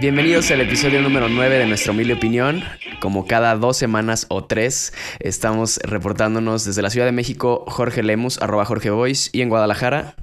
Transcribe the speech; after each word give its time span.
Bienvenidos 0.00 0.48
al 0.52 0.60
episodio 0.60 1.02
número 1.02 1.28
9 1.28 1.58
de 1.58 1.66
nuestra 1.66 1.90
humilde 1.90 2.14
opinión. 2.14 2.62
Como 3.00 3.26
cada 3.26 3.56
dos 3.56 3.76
semanas 3.76 4.26
o 4.28 4.44
tres, 4.44 4.92
estamos 5.18 5.78
reportándonos 5.78 6.64
desde 6.64 6.82
la 6.82 6.90
Ciudad 6.90 7.06
de 7.06 7.12
México, 7.12 7.64
Jorge 7.66 8.04
Lemus, 8.04 8.40
arroba 8.40 8.64
Jorge 8.64 8.90
Boys, 8.90 9.30
y 9.32 9.42
en 9.42 9.48
Guadalajara. 9.48 10.14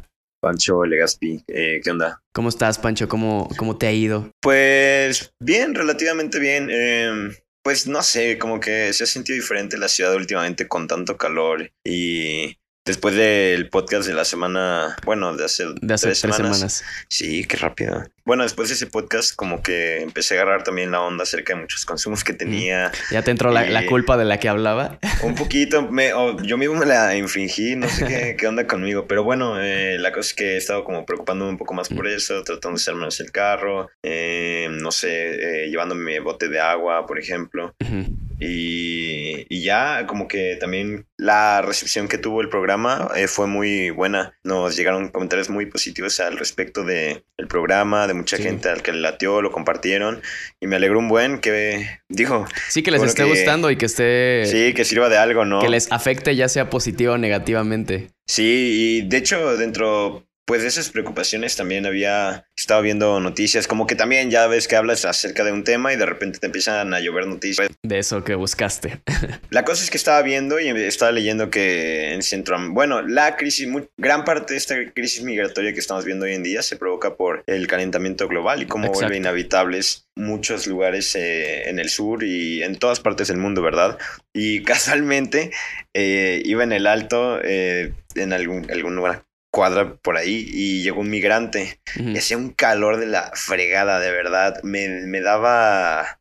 Pancho 0.41 0.85
Legaspi, 0.85 1.43
eh, 1.47 1.81
¿qué 1.83 1.91
onda? 1.91 2.21
¿Cómo 2.33 2.47
estás, 2.47 2.79
Pancho? 2.79 3.09
¿Cómo, 3.09 3.49
cómo 3.57 3.77
te 3.77 3.87
ha 3.87 3.91
ido? 3.91 4.31
Pues 4.41 5.33
bien, 5.41 5.75
relativamente 5.75 6.39
bien. 6.39 6.69
Eh, 6.71 7.31
pues 7.61 7.85
no 7.85 8.01
sé, 8.01 8.37
como 8.37 8.61
que 8.61 8.93
se 8.93 9.03
ha 9.03 9.07
sentido 9.07 9.35
diferente 9.35 9.77
la 9.77 9.89
ciudad 9.89 10.15
últimamente 10.15 10.67
con 10.69 10.87
tanto 10.87 11.17
calor 11.17 11.69
y 11.83 12.55
después 12.85 13.15
del 13.15 13.67
podcast 13.69 14.07
de 14.07 14.13
la 14.13 14.25
semana, 14.25 14.95
bueno, 15.05 15.35
de 15.35 15.45
hace, 15.45 15.65
De 15.81 15.93
hace 15.93 16.07
tres, 16.07 16.21
tres 16.21 16.35
semanas. 16.35 16.57
semanas. 16.57 16.83
Sí, 17.09 17.43
qué 17.45 17.57
rápido. 17.57 18.03
Bueno, 18.25 18.43
después 18.43 18.69
de 18.69 18.75
ese 18.75 18.87
podcast 18.87 19.35
como 19.35 19.61
que 19.61 20.01
empecé 20.01 20.37
a 20.37 20.41
agarrar 20.41 20.63
también 20.63 20.91
la 20.91 21.01
onda 21.01 21.23
acerca 21.23 21.53
de 21.53 21.61
muchos 21.61 21.85
consumos 21.85 22.23
que 22.23 22.33
tenía. 22.33 22.91
¿Ya 23.11 23.21
te 23.23 23.31
entró 23.31 23.51
la, 23.51 23.65
la 23.65 23.81
Eh, 23.83 23.85
culpa 23.85 24.17
de 24.17 24.25
la 24.25 24.39
que 24.39 24.49
hablaba? 24.49 24.99
Un 25.23 25.35
poquito, 25.35 25.83
me, 25.91 26.13
o 26.13 26.41
yo 26.41 26.57
mismo 26.57 26.75
me 26.75 26.85
la 26.85 27.15
infringí, 27.15 27.75
no 27.75 27.87
sé 27.89 28.05
qué, 28.05 28.35
qué 28.37 28.47
onda 28.47 28.65
conmigo, 28.67 29.05
pero 29.07 29.23
bueno, 29.23 29.61
eh, 29.61 29.97
la 29.99 30.11
cosa 30.11 30.29
es 30.29 30.33
que 30.33 30.53
he 30.53 30.57
estado 30.57 30.83
como 30.83 31.05
preocupándome 31.05 31.51
un 31.51 31.57
poco 31.57 31.73
más 31.73 31.89
por 31.89 32.07
eso, 32.07 32.43
tratando 32.43 32.79
de 32.83 32.93
menos 32.93 33.19
el 33.19 33.31
carro, 33.31 33.89
eh, 34.03 34.67
no 34.71 34.91
sé, 34.91 35.65
eh, 35.65 35.69
llevándome 35.69 36.03
mi 36.03 36.19
bote 36.19 36.49
de 36.49 36.59
agua, 36.59 37.05
por 37.05 37.19
ejemplo, 37.19 37.75
Ujú. 37.83 38.17
Y, 38.39 39.45
y 39.49 39.63
ya 39.63 40.05
como 40.07 40.27
que 40.27 40.57
también 40.59 41.05
la 41.17 41.61
recepción 41.61 42.07
que 42.07 42.17
tuvo 42.17 42.41
el 42.41 42.49
programa 42.49 43.09
eh, 43.15 43.27
fue 43.27 43.47
muy 43.47 43.89
buena, 43.89 44.37
nos 44.43 44.75
llegaron 44.75 45.09
comentarios 45.09 45.49
muy 45.49 45.65
positivos 45.67 46.19
al 46.19 46.37
respecto 46.37 46.83
de 46.83 47.23
el 47.37 47.47
programa, 47.47 48.07
de 48.07 48.13
mucha 48.13 48.37
Sí. 48.37 48.43
gente 48.43 48.69
al 48.69 48.81
que 48.81 48.91
le 48.91 48.99
latió, 48.99 49.41
lo 49.41 49.51
compartieron, 49.51 50.21
y 50.59 50.67
me 50.67 50.75
alegró 50.77 50.99
un 50.99 51.07
buen 51.09 51.39
que, 51.39 51.87
dijo, 52.09 52.45
Sí, 52.69 52.83
que 52.83 52.91
les 52.91 52.99
Bueno, 52.99 53.09
esté 53.09 53.23
que- 53.23 53.29
gustando 53.29 53.71
y 53.71 53.77
que 53.77 53.85
esté... 53.85 54.45
sí, 54.45 54.73
que 54.73 54.83
sirva 54.85 55.09
de 55.09 55.17
algo, 55.17 55.45
¿no? 55.45 55.59
Que 55.61 55.69
les 55.69 55.91
afecte 55.91 56.35
ya 56.35 56.49
sea 56.49 56.69
positivo 56.69 57.13
o 57.13 57.17
negativamente. 57.17 58.09
Sí, 58.27 59.01
y 59.03 59.07
de 59.07 59.17
hecho, 59.17 59.55
dentro 59.57 60.24
pues 60.45 60.61
de 60.61 60.67
esas 60.67 60.89
preocupaciones 60.89 61.55
también 61.55 61.85
había 61.85 62.47
estado 62.55 62.81
viendo 62.81 63.19
noticias, 63.19 63.67
como 63.67 63.87
que 63.87 63.95
también 63.95 64.29
ya 64.29 64.47
ves 64.47 64.67
que 64.67 64.75
hablas 64.75 65.03
acerca 65.05 65.43
de 65.43 65.51
un 65.51 65.63
tema 65.63 65.91
y 65.91 65.97
de 65.97 66.05
repente 66.05 66.39
te 66.39 66.45
empiezan 66.45 66.93
a 66.93 66.99
llover 66.99 67.27
noticias. 67.27 67.69
De 67.83 67.97
eso 67.97 68.23
que 68.23 68.35
buscaste. 68.35 69.01
La 69.49 69.65
cosa 69.65 69.83
es 69.83 69.89
que 69.89 69.97
estaba 69.97 70.21
viendo 70.21 70.59
y 70.59 70.69
estaba 70.69 71.11
leyendo 71.11 71.49
que 71.49 72.13
en 72.13 72.21
Centro, 72.21 72.57
bueno, 72.71 73.01
la 73.01 73.35
crisis, 73.35 73.67
gran 73.97 74.23
parte 74.23 74.53
de 74.53 74.57
esta 74.57 74.75
crisis 74.93 75.23
migratoria 75.23 75.73
que 75.73 75.79
estamos 75.79 76.05
viendo 76.05 76.25
hoy 76.25 76.33
en 76.33 76.43
día 76.43 76.61
se 76.61 76.77
provoca 76.77 77.15
por 77.15 77.43
el 77.47 77.67
calentamiento 77.67 78.27
global 78.27 78.61
y 78.61 78.65
cómo 78.65 78.85
Exacto. 78.85 79.01
vuelve 79.01 79.17
inhabitables 79.17 80.05
muchos 80.15 80.65
lugares 80.67 81.13
eh, 81.15 81.69
en 81.69 81.79
el 81.79 81.89
sur 81.89 82.23
y 82.23 82.63
en 82.63 82.77
todas 82.77 82.99
partes 82.99 83.27
del 83.27 83.37
mundo, 83.37 83.61
¿verdad? 83.61 83.97
Y 84.33 84.63
casualmente 84.63 85.51
eh, 85.93 86.41
iba 86.45 86.63
en 86.63 86.71
el 86.71 86.87
alto, 86.87 87.39
eh, 87.43 87.93
en 88.15 88.33
algún, 88.33 88.69
alguna 88.71 89.24
cuadra 89.55 89.95
por 89.95 90.17
ahí 90.17 90.45
y 90.51 90.83
llegó 90.83 90.99
un 90.99 91.09
migrante 91.09 91.79
y 91.95 92.17
hacía 92.17 92.35
un 92.35 92.49
calor 92.49 92.97
de 92.97 93.05
la 93.05 93.31
fregada, 93.35 93.99
de 94.01 94.11
verdad. 94.11 94.59
Me, 94.63 94.89
me 95.07 95.21
daba. 95.21 96.14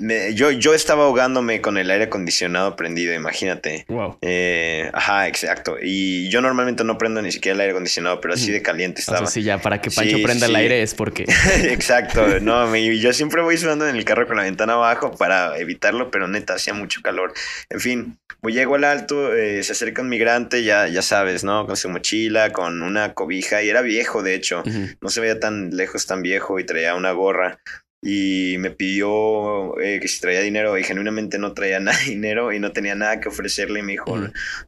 Me- 0.00 0.34
yo, 0.34 0.50
yo 0.52 0.74
estaba 0.74 1.04
ahogándome 1.04 1.60
con 1.60 1.76
el 1.78 1.90
aire 1.90 2.04
acondicionado 2.04 2.76
prendido, 2.76 3.12
imagínate. 3.14 3.84
Wow. 3.88 4.18
Eh, 4.22 4.90
ajá, 4.92 5.26
exacto. 5.28 5.76
Y 5.82 6.28
yo 6.30 6.40
normalmente 6.40 6.84
no 6.84 6.98
prendo 6.98 7.20
ni 7.20 7.32
siquiera 7.32 7.54
el 7.56 7.60
aire 7.62 7.72
acondicionado, 7.72 8.20
pero 8.20 8.34
así 8.34 8.52
de 8.52 8.62
caliente 8.62 9.00
O 9.00 9.02
estaba. 9.02 9.18
sea, 9.18 9.26
sí, 9.26 9.42
ya 9.42 9.58
para 9.58 9.80
que 9.80 9.90
Pancho 9.90 10.16
Sí, 10.16 10.22
prenda 10.22 10.46
el 10.46 10.56
aire 10.56 10.82
es 10.82 10.94
porque... 10.94 11.24
Exacto, 11.64 12.40
no, 12.40 12.66
me- 12.68 12.98
yo 12.98 13.12
siempre 13.12 13.42
voy 13.42 13.56
sudando 13.56 13.88
en 13.88 13.96
el 13.96 14.04
carro 14.04 14.26
con 14.26 14.36
la 14.36 14.44
ventana 14.44 14.74
abajo 14.74 15.16
para 15.16 15.58
evitarlo, 15.58 16.10
pero 16.10 16.28
neta, 16.28 16.54
hacía 16.54 16.74
mucho 16.74 17.02
calor. 17.02 17.32
En 17.70 17.80
fin, 17.80 18.18
pues 18.40 18.54
llego 18.54 18.76
al 18.76 18.84
alto, 18.84 19.34
eh, 19.34 19.62
se 19.64 19.72
acerca 19.72 20.02
un 20.02 20.08
migrante, 20.08 20.62
ya, 20.62 20.86
ya 20.86 21.02
sabes, 21.02 21.42
¿no? 21.42 21.66
Con 21.66 21.76
su 21.76 21.88
mochila, 21.88 22.52
con 22.52 22.82
una 22.82 23.14
cobija, 23.14 23.62
y 23.64 23.68
era 23.68 23.82
viejo, 23.82 24.22
de 24.22 24.34
hecho, 24.34 24.62
no 25.00 25.08
se 25.08 25.20
veía 25.20 25.40
tan 25.40 25.70
lejos, 25.70 26.06
tan 26.06 26.22
viejo, 26.22 26.60
y 26.60 26.64
traía 26.64 26.94
una 26.94 27.10
gorra. 27.10 27.58
Y 28.00 28.56
me 28.58 28.70
pidió 28.70 29.78
eh, 29.80 29.98
que 30.00 30.08
si 30.08 30.20
traía 30.20 30.40
dinero, 30.40 30.78
y 30.78 30.84
genuinamente 30.84 31.38
no 31.38 31.52
traía 31.54 31.80
nada 31.80 31.98
de 31.98 32.10
dinero, 32.10 32.52
y 32.52 32.58
no 32.58 32.72
tenía 32.72 32.94
nada 32.94 33.20
que 33.20 33.28
ofrecerle, 33.28 33.80
y 33.80 33.82
me 33.82 33.92
dijo, 33.92 34.16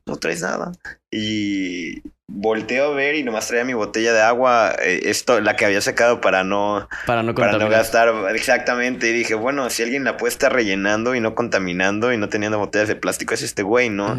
no 0.07 0.17
traes 0.17 0.43
nada. 0.43 0.73
Y 1.11 2.03
volteo 2.33 2.93
a 2.93 2.95
ver 2.95 3.17
y 3.17 3.25
nomás 3.25 3.49
traía 3.49 3.65
mi 3.65 3.75
botella 3.75 4.13
de 4.13 4.21
agua, 4.21 4.75
eh, 4.81 5.01
esto, 5.05 5.41
la 5.41 5.57
que 5.57 5.65
había 5.65 5.81
sacado 5.81 6.21
para 6.21 6.45
no, 6.45 6.89
Para 7.07 7.23
no 7.23 7.35
para 7.35 7.49
no 7.53 7.59
contaminar. 7.59 7.71
gastar 7.71 8.15
exactamente. 8.35 9.11
Y 9.11 9.13
dije, 9.13 9.35
bueno, 9.35 9.69
si 9.69 9.83
alguien 9.83 10.05
la 10.05 10.17
puede 10.17 10.33
estar 10.33 10.53
rellenando 10.53 11.15
y 11.15 11.21
no 11.21 11.35
contaminando 11.35 12.13
y 12.13 12.17
no 12.19 12.29
teniendo 12.29 12.59
botellas 12.59 12.89
de 12.89 12.97
plástico, 12.97 13.35
es 13.35 13.43
este 13.43 13.63
güey, 13.63 13.91
¿no? 13.91 14.17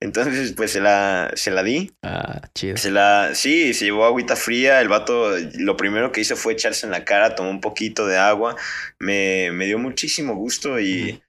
Entonces, 0.00 0.52
pues 0.52 0.72
se 0.72 0.80
la, 0.80 1.30
se 1.34 1.50
la 1.50 1.62
di. 1.62 1.92
Ah, 2.02 2.40
chido. 2.54 2.76
Se 2.76 2.90
la, 2.90 3.30
sí, 3.34 3.72
se 3.74 3.84
llevó 3.86 4.04
agüita 4.06 4.34
fría. 4.36 4.80
El 4.80 4.88
vato, 4.88 5.30
lo 5.58 5.76
primero 5.76 6.10
que 6.12 6.20
hizo 6.20 6.36
fue 6.36 6.54
echarse 6.54 6.84
en 6.86 6.92
la 6.92 7.04
cara, 7.04 7.34
tomó 7.34 7.50
un 7.50 7.60
poquito 7.60 8.06
de 8.06 8.18
agua. 8.18 8.56
Me, 8.98 9.50
me 9.52 9.66
dio 9.66 9.78
muchísimo 9.78 10.34
gusto 10.34 10.80
y, 10.80 11.22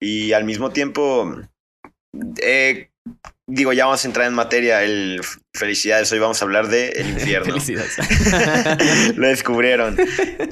y 0.00 0.32
al 0.32 0.44
mismo 0.44 0.70
tiempo, 0.70 1.34
eh, 2.42 2.90
digo, 3.48 3.72
ya 3.72 3.86
vamos 3.86 4.04
a 4.04 4.08
entrar 4.08 4.26
en 4.26 4.34
materia. 4.34 4.84
El, 4.84 5.20
felicidades, 5.54 6.12
hoy 6.12 6.18
vamos 6.20 6.40
a 6.40 6.44
hablar 6.44 6.68
de 6.68 6.90
el 6.90 7.08
infierno. 7.18 7.46
Felicidades. 7.46 7.96
Lo 9.16 9.26
descubrieron. 9.26 9.96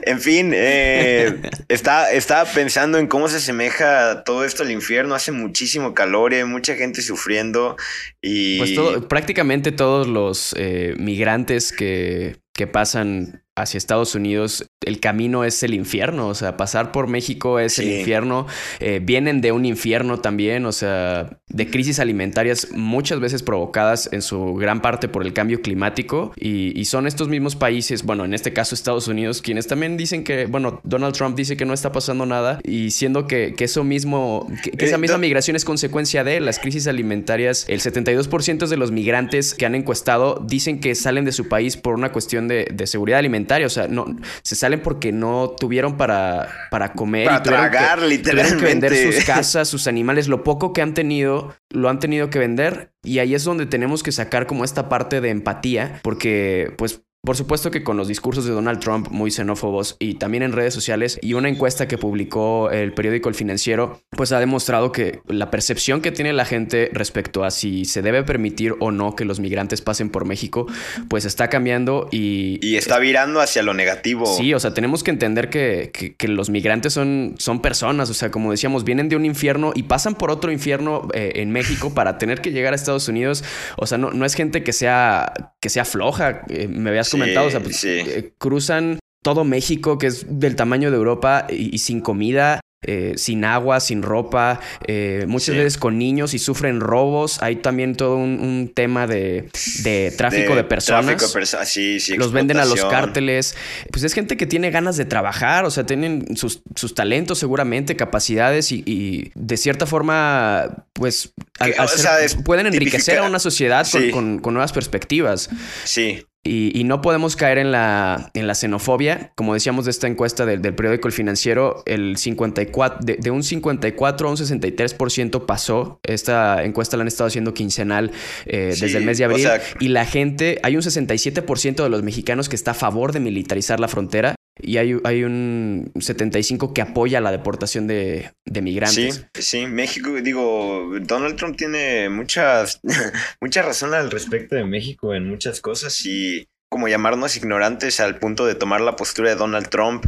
En 0.02 0.20
fin, 0.20 0.50
eh, 0.54 1.40
está, 1.68 2.10
estaba 2.10 2.50
pensando 2.50 2.98
en 2.98 3.06
cómo 3.06 3.28
se 3.28 3.36
asemeja 3.36 4.24
todo 4.24 4.44
esto 4.44 4.62
al 4.62 4.70
infierno. 4.70 5.14
Hace 5.14 5.30
muchísimo 5.30 5.94
calor 5.94 6.32
y 6.32 6.36
hay 6.36 6.44
mucha 6.44 6.74
gente 6.74 7.02
sufriendo. 7.02 7.76
Y 8.20 8.58
Pues 8.58 8.74
todo, 8.74 9.06
prácticamente 9.06 9.70
todos 9.70 10.08
los 10.08 10.54
eh, 10.58 10.94
migrantes 10.98 11.72
que, 11.72 12.38
que 12.54 12.66
pasan 12.66 13.44
hacia 13.54 13.78
Estados 13.78 14.14
Unidos, 14.14 14.66
el 14.86 15.00
camino 15.00 15.44
es 15.44 15.62
el 15.62 15.74
infierno, 15.74 16.28
o 16.28 16.34
sea, 16.34 16.56
pasar 16.56 16.92
por 16.92 17.06
México 17.06 17.58
es 17.58 17.78
el 17.78 17.98
infierno, 17.98 18.46
eh, 18.80 19.00
vienen 19.02 19.40
de 19.40 19.52
un 19.52 19.66
infierno 19.66 20.20
también, 20.20 20.64
o 20.64 20.72
sea, 20.72 21.38
de 21.48 21.70
crisis 21.70 21.98
alimentarias 21.98 22.68
muchas 22.72 23.20
veces 23.20 23.42
provocadas 23.42 24.08
en 24.12 24.22
su 24.22 24.54
gran 24.54 24.80
parte 24.80 25.08
por 25.08 25.22
el 25.24 25.32
cambio 25.32 25.60
climático 25.60 26.32
y, 26.36 26.78
y 26.78 26.84
son 26.86 27.06
estos 27.06 27.28
mismos 27.28 27.56
países, 27.56 28.02
bueno, 28.02 28.24
en 28.24 28.34
este 28.34 28.52
caso 28.52 28.74
Estados 28.74 29.08
Unidos, 29.08 29.42
quienes 29.42 29.66
también 29.66 29.96
dicen 29.96 30.24
que, 30.24 30.46
bueno, 30.46 30.80
Donald 30.84 31.14
Trump 31.14 31.36
dice 31.36 31.56
que 31.56 31.64
no 31.64 31.74
está 31.74 31.92
pasando 31.92 32.26
nada 32.26 32.60
y 32.64 32.90
siendo 32.90 33.26
que, 33.26 33.54
que 33.54 33.64
eso 33.64 33.84
mismo, 33.84 34.48
que, 34.62 34.70
que 34.70 34.84
esa 34.86 34.96
Eh, 34.96 34.98
misma 34.98 35.18
migración 35.18 35.56
es 35.56 35.64
consecuencia 35.64 36.24
de 36.24 36.40
las 36.40 36.58
crisis 36.58 36.86
alimentarias. 36.86 37.64
El 37.68 37.80
72% 37.80 38.66
de 38.66 38.76
los 38.76 38.90
migrantes 38.92 39.54
que 39.54 39.66
han 39.66 39.74
encuestado 39.74 40.42
dicen 40.46 40.80
que 40.80 40.94
salen 40.94 41.24
de 41.24 41.32
su 41.32 41.48
país 41.48 41.76
por 41.76 41.94
una 41.94 42.12
cuestión 42.12 42.48
de, 42.48 42.68
de 42.72 42.86
seguridad 42.86 43.18
alimentaria. 43.18 43.66
O 43.66 43.70
sea, 43.70 43.88
no 43.88 44.06
se 44.42 44.54
salen 44.54 44.75
porque 44.82 45.12
no 45.12 45.50
tuvieron 45.50 45.96
para, 45.96 46.48
para 46.70 46.92
comer. 46.92 47.26
Para 47.26 47.38
y 47.38 47.42
tragar, 47.42 47.98
que, 48.00 48.18
Tuvieron 48.18 48.58
que 48.58 48.64
vender 48.64 48.92
literalmente. 48.92 49.12
sus 49.12 49.24
casas, 49.26 49.68
sus 49.68 49.86
animales. 49.86 50.28
Lo 50.28 50.42
poco 50.44 50.72
que 50.72 50.82
han 50.82 50.94
tenido, 50.94 51.54
lo 51.70 51.88
han 51.88 51.98
tenido 51.98 52.30
que 52.30 52.38
vender. 52.38 52.92
Y 53.02 53.18
ahí 53.18 53.34
es 53.34 53.44
donde 53.44 53.66
tenemos 53.66 54.02
que 54.02 54.12
sacar 54.12 54.46
como 54.46 54.64
esta 54.64 54.88
parte 54.88 55.20
de 55.20 55.30
empatía. 55.30 56.00
Porque, 56.02 56.72
pues, 56.76 57.02
por 57.26 57.36
supuesto 57.36 57.70
que 57.70 57.82
con 57.84 57.96
los 57.98 58.08
discursos 58.08 58.44
de 58.46 58.52
Donald 58.52 58.78
Trump 58.80 59.08
muy 59.10 59.30
xenófobos 59.30 59.96
y 59.98 60.14
también 60.14 60.42
en 60.42 60.52
redes 60.52 60.72
sociales 60.72 61.18
y 61.20 61.34
una 61.34 61.48
encuesta 61.50 61.86
que 61.88 61.98
publicó 61.98 62.70
el 62.70 62.94
periódico 62.94 63.28
El 63.28 63.34
Financiero, 63.34 64.00
pues 64.10 64.32
ha 64.32 64.40
demostrado 64.40 64.92
que 64.92 65.20
la 65.28 65.50
percepción 65.50 66.00
que 66.00 66.12
tiene 66.12 66.32
la 66.32 66.44
gente 66.44 66.88
respecto 66.92 67.44
a 67.44 67.50
si 67.50 67.84
se 67.84 68.00
debe 68.00 68.22
permitir 68.22 68.74
o 68.80 68.90
no 68.92 69.14
que 69.16 69.24
los 69.24 69.40
migrantes 69.40 69.82
pasen 69.82 70.08
por 70.08 70.24
México, 70.24 70.66
pues 71.08 71.24
está 71.24 71.48
cambiando 71.50 72.08
y... 72.10 72.58
Y 72.64 72.76
está 72.76 72.98
virando 72.98 73.40
hacia 73.40 73.62
lo 73.62 73.74
negativo. 73.74 74.26
Sí, 74.26 74.54
o 74.54 74.60
sea, 74.60 74.72
tenemos 74.72 75.02
que 75.02 75.10
entender 75.10 75.50
que, 75.50 75.90
que- 75.92 76.14
que 76.14 76.28
los 76.28 76.48
migrantes 76.48 76.92
son, 76.92 77.34
son 77.38 77.60
personas, 77.60 78.08
o 78.08 78.14
sea, 78.14 78.30
como 78.30 78.52
decíamos, 78.52 78.84
vienen 78.84 79.08
de 79.08 79.16
un 79.16 79.24
infierno 79.24 79.72
y 79.74 79.82
pasan 79.82 80.14
por 80.14 80.30
otro 80.30 80.52
infierno 80.52 81.08
eh, 81.12 81.32
en 81.36 81.50
México 81.50 81.92
para 81.92 82.18
tener 82.18 82.40
que 82.40 82.52
llegar 82.52 82.72
a 82.72 82.76
Estados 82.76 83.08
Unidos. 83.08 83.42
O 83.76 83.86
sea, 83.86 83.98
no, 83.98 84.12
no 84.12 84.24
es 84.24 84.34
gente 84.34 84.62
que 84.62 84.72
sea, 84.72 85.32
que 85.60 85.68
sea 85.68 85.84
floja, 85.84 86.42
eh, 86.48 86.68
me 86.68 86.92
Sí, 87.15 87.15
comentado, 87.18 87.46
o 87.46 87.50
sea, 87.50 87.60
pues, 87.60 87.76
sí. 87.76 87.88
eh, 87.90 88.32
cruzan 88.38 88.98
todo 89.22 89.44
México, 89.44 89.98
que 89.98 90.06
es 90.06 90.24
del 90.28 90.54
tamaño 90.56 90.90
de 90.90 90.96
Europa 90.96 91.46
y, 91.50 91.74
y 91.74 91.78
sin 91.78 92.00
comida. 92.00 92.60
eh, 92.88 93.14
sin 93.16 93.44
agua, 93.44 93.80
sin 93.80 94.02
ropa, 94.02 94.60
eh, 94.86 95.24
muchas 95.26 95.54
Sí. 95.54 95.58
veces 95.58 95.76
con 95.76 95.98
niños 95.98 96.34
y 96.34 96.38
sufren 96.38 96.78
robos. 96.78 97.42
Hay 97.42 97.56
también 97.56 97.96
todo 97.96 98.16
un, 98.16 98.38
un 98.38 98.70
tema 98.72 99.08
de, 99.08 99.48
de 99.82 100.12
tráfico 100.16 100.54
de, 100.54 100.62
personas. 100.62 101.06
Tráfico 101.06 101.26
de 101.26 101.40
perso- 101.40 101.64
sí, 101.64 101.98
sí, 101.98 102.16
los 102.16 102.30
venden 102.30 102.58
a 102.58 102.64
los 102.64 102.84
cárteles. 102.84 103.56
Pues 103.90 104.04
es 104.04 104.12
gente 104.12 104.36
que 104.36 104.46
tiene 104.46 104.70
ganas 104.70 104.96
de 104.96 105.04
trabajar, 105.04 105.64
o 105.64 105.70
sea, 105.72 105.84
tienen 105.84 106.36
sus, 106.36 106.62
sus 106.76 106.94
talentos 106.94 107.38
seguramente, 107.40 107.96
capacidades 107.96 108.70
y, 108.70 108.84
y 108.86 109.32
de 109.34 109.56
cierta 109.56 109.86
forma, 109.86 110.84
pues, 110.92 111.32
ser- 111.58 111.88
sea, 111.88 112.42
pueden 112.44 112.66
enriquecer 112.66 113.18
a 113.18 113.24
una 113.24 113.40
sociedad 113.40 113.84
con, 113.90 114.10
con- 114.10 114.38
con 114.38 114.54
nuevas 114.54 114.72
perspectivas. 114.72 115.48
Sí, 115.82 116.24
Y, 116.46 116.70
y 116.78 116.84
no 116.84 117.00
podemos 117.02 117.34
caer 117.36 117.58
en 117.58 117.72
la, 117.72 118.30
en 118.34 118.46
la 118.46 118.54
xenofobia. 118.54 119.32
Como 119.34 119.52
decíamos 119.54 119.84
de 119.86 119.90
esta 119.90 120.06
encuesta 120.06 120.46
del, 120.46 120.62
del 120.62 120.74
periódico 120.74 121.08
El 121.08 121.12
Financiero, 121.12 121.82
el 121.86 122.16
54, 122.16 122.98
de, 123.04 123.16
de 123.16 123.30
un 123.30 123.42
54 123.42 124.28
a 124.28 124.30
un 124.30 124.36
63% 124.36 125.44
pasó. 125.46 125.98
Esta 126.04 126.62
encuesta 126.64 126.96
la 126.96 127.02
han 127.02 127.08
estado 127.08 127.26
haciendo 127.28 127.52
quincenal 127.52 128.12
eh, 128.46 128.72
Sí, 128.74 128.82
desde 128.82 128.98
el 128.98 129.04
mes 129.04 129.18
de 129.18 129.24
o 129.24 129.30
abril. 129.30 129.42
sea- 129.46 129.60
y 129.80 129.88
la 129.88 130.04
gente, 130.06 130.60
hay 130.62 130.76
un 130.76 130.82
67% 130.82 131.82
de 131.82 131.88
los 131.88 132.02
mexicanos 132.04 132.48
que 132.48 132.54
está 132.56 132.70
a 132.70 132.74
favor 132.74 133.12
de 133.12 133.18
militarizar 133.20 133.80
la 133.80 133.88
frontera. 133.88 134.35
Y 134.58 134.78
hay, 134.78 134.98
hay 135.04 135.24
un 135.24 135.92
75% 135.94 136.72
que 136.72 136.80
apoya 136.80 137.20
la 137.20 137.30
deportación 137.30 137.86
de, 137.86 138.32
de 138.46 138.60
sí, 138.60 138.62
migrantes. 138.62 139.26
sí. 139.34 139.66
México, 139.66 140.10
digo, 140.22 140.90
Donald 141.02 141.36
Trump 141.36 141.56
tiene 141.56 142.08
muchas, 142.08 142.80
mucha 143.40 143.62
razón 143.62 143.92
al 143.92 144.10
respecto 144.10 144.56
de 144.56 144.64
México 144.64 145.14
en 145.14 145.28
muchas 145.28 145.60
cosas 145.60 146.04
y 146.06 146.48
como 146.70 146.88
llamarnos 146.88 147.36
ignorantes 147.36 148.00
al 148.00 148.18
punto 148.18 148.46
de 148.46 148.54
tomar 148.54 148.80
la 148.80 148.96
postura 148.96 149.30
de 149.30 149.36
Donald 149.36 149.68
Trump 149.68 150.06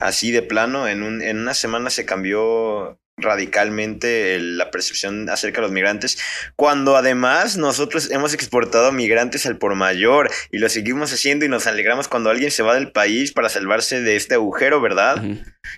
así 0.00 0.32
de 0.32 0.42
plano. 0.42 0.88
En, 0.88 1.02
un, 1.02 1.22
en 1.22 1.38
una 1.38 1.54
semana 1.54 1.90
se 1.90 2.04
cambió 2.04 2.98
radicalmente 3.20 4.38
la 4.40 4.70
percepción 4.70 5.28
acerca 5.28 5.56
de 5.60 5.62
los 5.62 5.72
migrantes, 5.72 6.18
cuando 6.56 6.96
además 6.96 7.56
nosotros 7.56 8.10
hemos 8.10 8.34
exportado 8.34 8.92
migrantes 8.92 9.46
al 9.46 9.56
por 9.58 9.74
mayor 9.74 10.30
y 10.50 10.58
lo 10.58 10.68
seguimos 10.68 11.12
haciendo 11.12 11.44
y 11.44 11.48
nos 11.48 11.66
alegramos 11.66 12.08
cuando 12.08 12.30
alguien 12.30 12.50
se 12.50 12.62
va 12.62 12.74
del 12.74 12.92
país 12.92 13.32
para 13.32 13.48
salvarse 13.48 14.00
de 14.02 14.16
este 14.16 14.34
agujero, 14.34 14.80
¿verdad? 14.80 15.22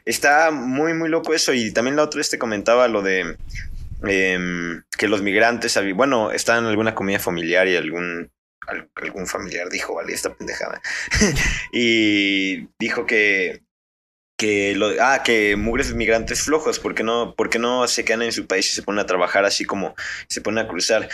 Está 0.04 0.50
muy, 0.50 0.94
muy 0.94 1.08
loco 1.08 1.34
eso. 1.34 1.52
Y 1.52 1.72
también 1.72 1.96
la 1.96 2.04
otra 2.04 2.18
vez 2.18 2.30
te 2.30 2.38
comentaba 2.38 2.88
lo 2.88 3.02
de 3.02 3.36
em, 4.04 4.82
que 4.98 5.08
los 5.08 5.22
migrantes, 5.22 5.78
bueno, 5.94 6.30
están 6.32 6.64
en 6.64 6.70
alguna 6.70 6.94
comida 6.94 7.18
familiar 7.18 7.68
y 7.68 7.76
algún, 7.76 8.30
al- 8.66 8.88
algún 8.96 9.26
familiar 9.26 9.68
dijo, 9.70 9.94
vale, 9.94 10.12
esta 10.12 10.34
pendejada. 10.34 10.80
y 11.72 12.68
dijo 12.78 13.06
que, 13.06 13.62
que, 14.42 14.74
lo, 14.74 14.90
ah, 15.00 15.22
que 15.22 15.56
mugres 15.56 15.94
migrantes 15.94 16.42
flojos, 16.42 16.78
¿por 16.80 16.94
qué, 16.94 17.02
no, 17.02 17.34
¿por 17.36 17.48
qué 17.48 17.58
no 17.58 17.86
se 17.86 18.04
quedan 18.04 18.22
en 18.22 18.32
su 18.32 18.46
país 18.46 18.70
y 18.72 18.74
se 18.74 18.82
ponen 18.82 18.98
a 19.00 19.06
trabajar 19.06 19.44
así 19.44 19.64
como 19.64 19.94
se 20.28 20.40
ponen 20.40 20.64
a 20.64 20.68
cruzar? 20.68 21.08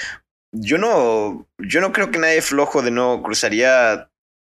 Yo 0.53 0.79
no, 0.79 1.47
yo 1.59 1.81
no 1.83 1.93
creo 1.93 2.11
que 2.11 2.19
nadie 2.19 2.41
flojo 2.41 2.81
de 2.81 2.91
no 2.91 3.23
cruzaría 3.23 4.09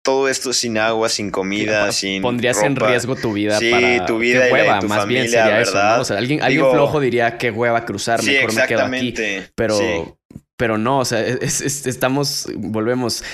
todo 0.03 0.29
esto 0.29 0.53
sin 0.53 0.79
agua, 0.79 1.09
sin 1.09 1.31
comida, 1.31 1.91
sin 1.93 2.23
Pondrías 2.23 2.63
en 2.63 2.77
ropa. 2.77 2.91
riesgo 2.91 3.17
tu 3.17 3.33
vida 3.33 3.59
Sí, 3.59 3.71
para 3.71 4.07
tu 4.07 4.19
vida 4.19 4.43
qué 4.43 4.47
y 4.49 4.51
la 4.53 4.57
de 4.57 4.63
hueva, 4.63 4.79
tu 4.81 4.87
más 4.89 5.07
bien 5.07 5.23
familia, 5.25 5.43
sería 5.43 5.61
eso, 5.61 5.73
¿verdad? 5.75 5.97
¿no? 5.97 6.03
O 6.03 6.05
sea, 6.05 6.19
alguien, 6.19 6.43
alguien 6.43 6.63
Digo- 6.63 6.73
flojo 6.73 7.01
diría 7.01 7.37
qué 7.39 7.51
hueva 7.51 7.85
cruzar, 7.85 8.23
Sí, 8.23 8.31
mejor 8.31 8.55
me 8.55 8.67
quedo 8.67 8.85
aquí. 8.85 9.09
exactamente. 9.09 9.51
Pero, 9.55 9.77
Sí. 9.77 10.05
Pero 10.61 10.77
no, 10.77 10.99
o 10.99 11.05
sea, 11.07 11.21
es- 11.27 11.63
es- 11.63 11.87
estamos, 11.87 12.47
volvemos. 12.55 13.25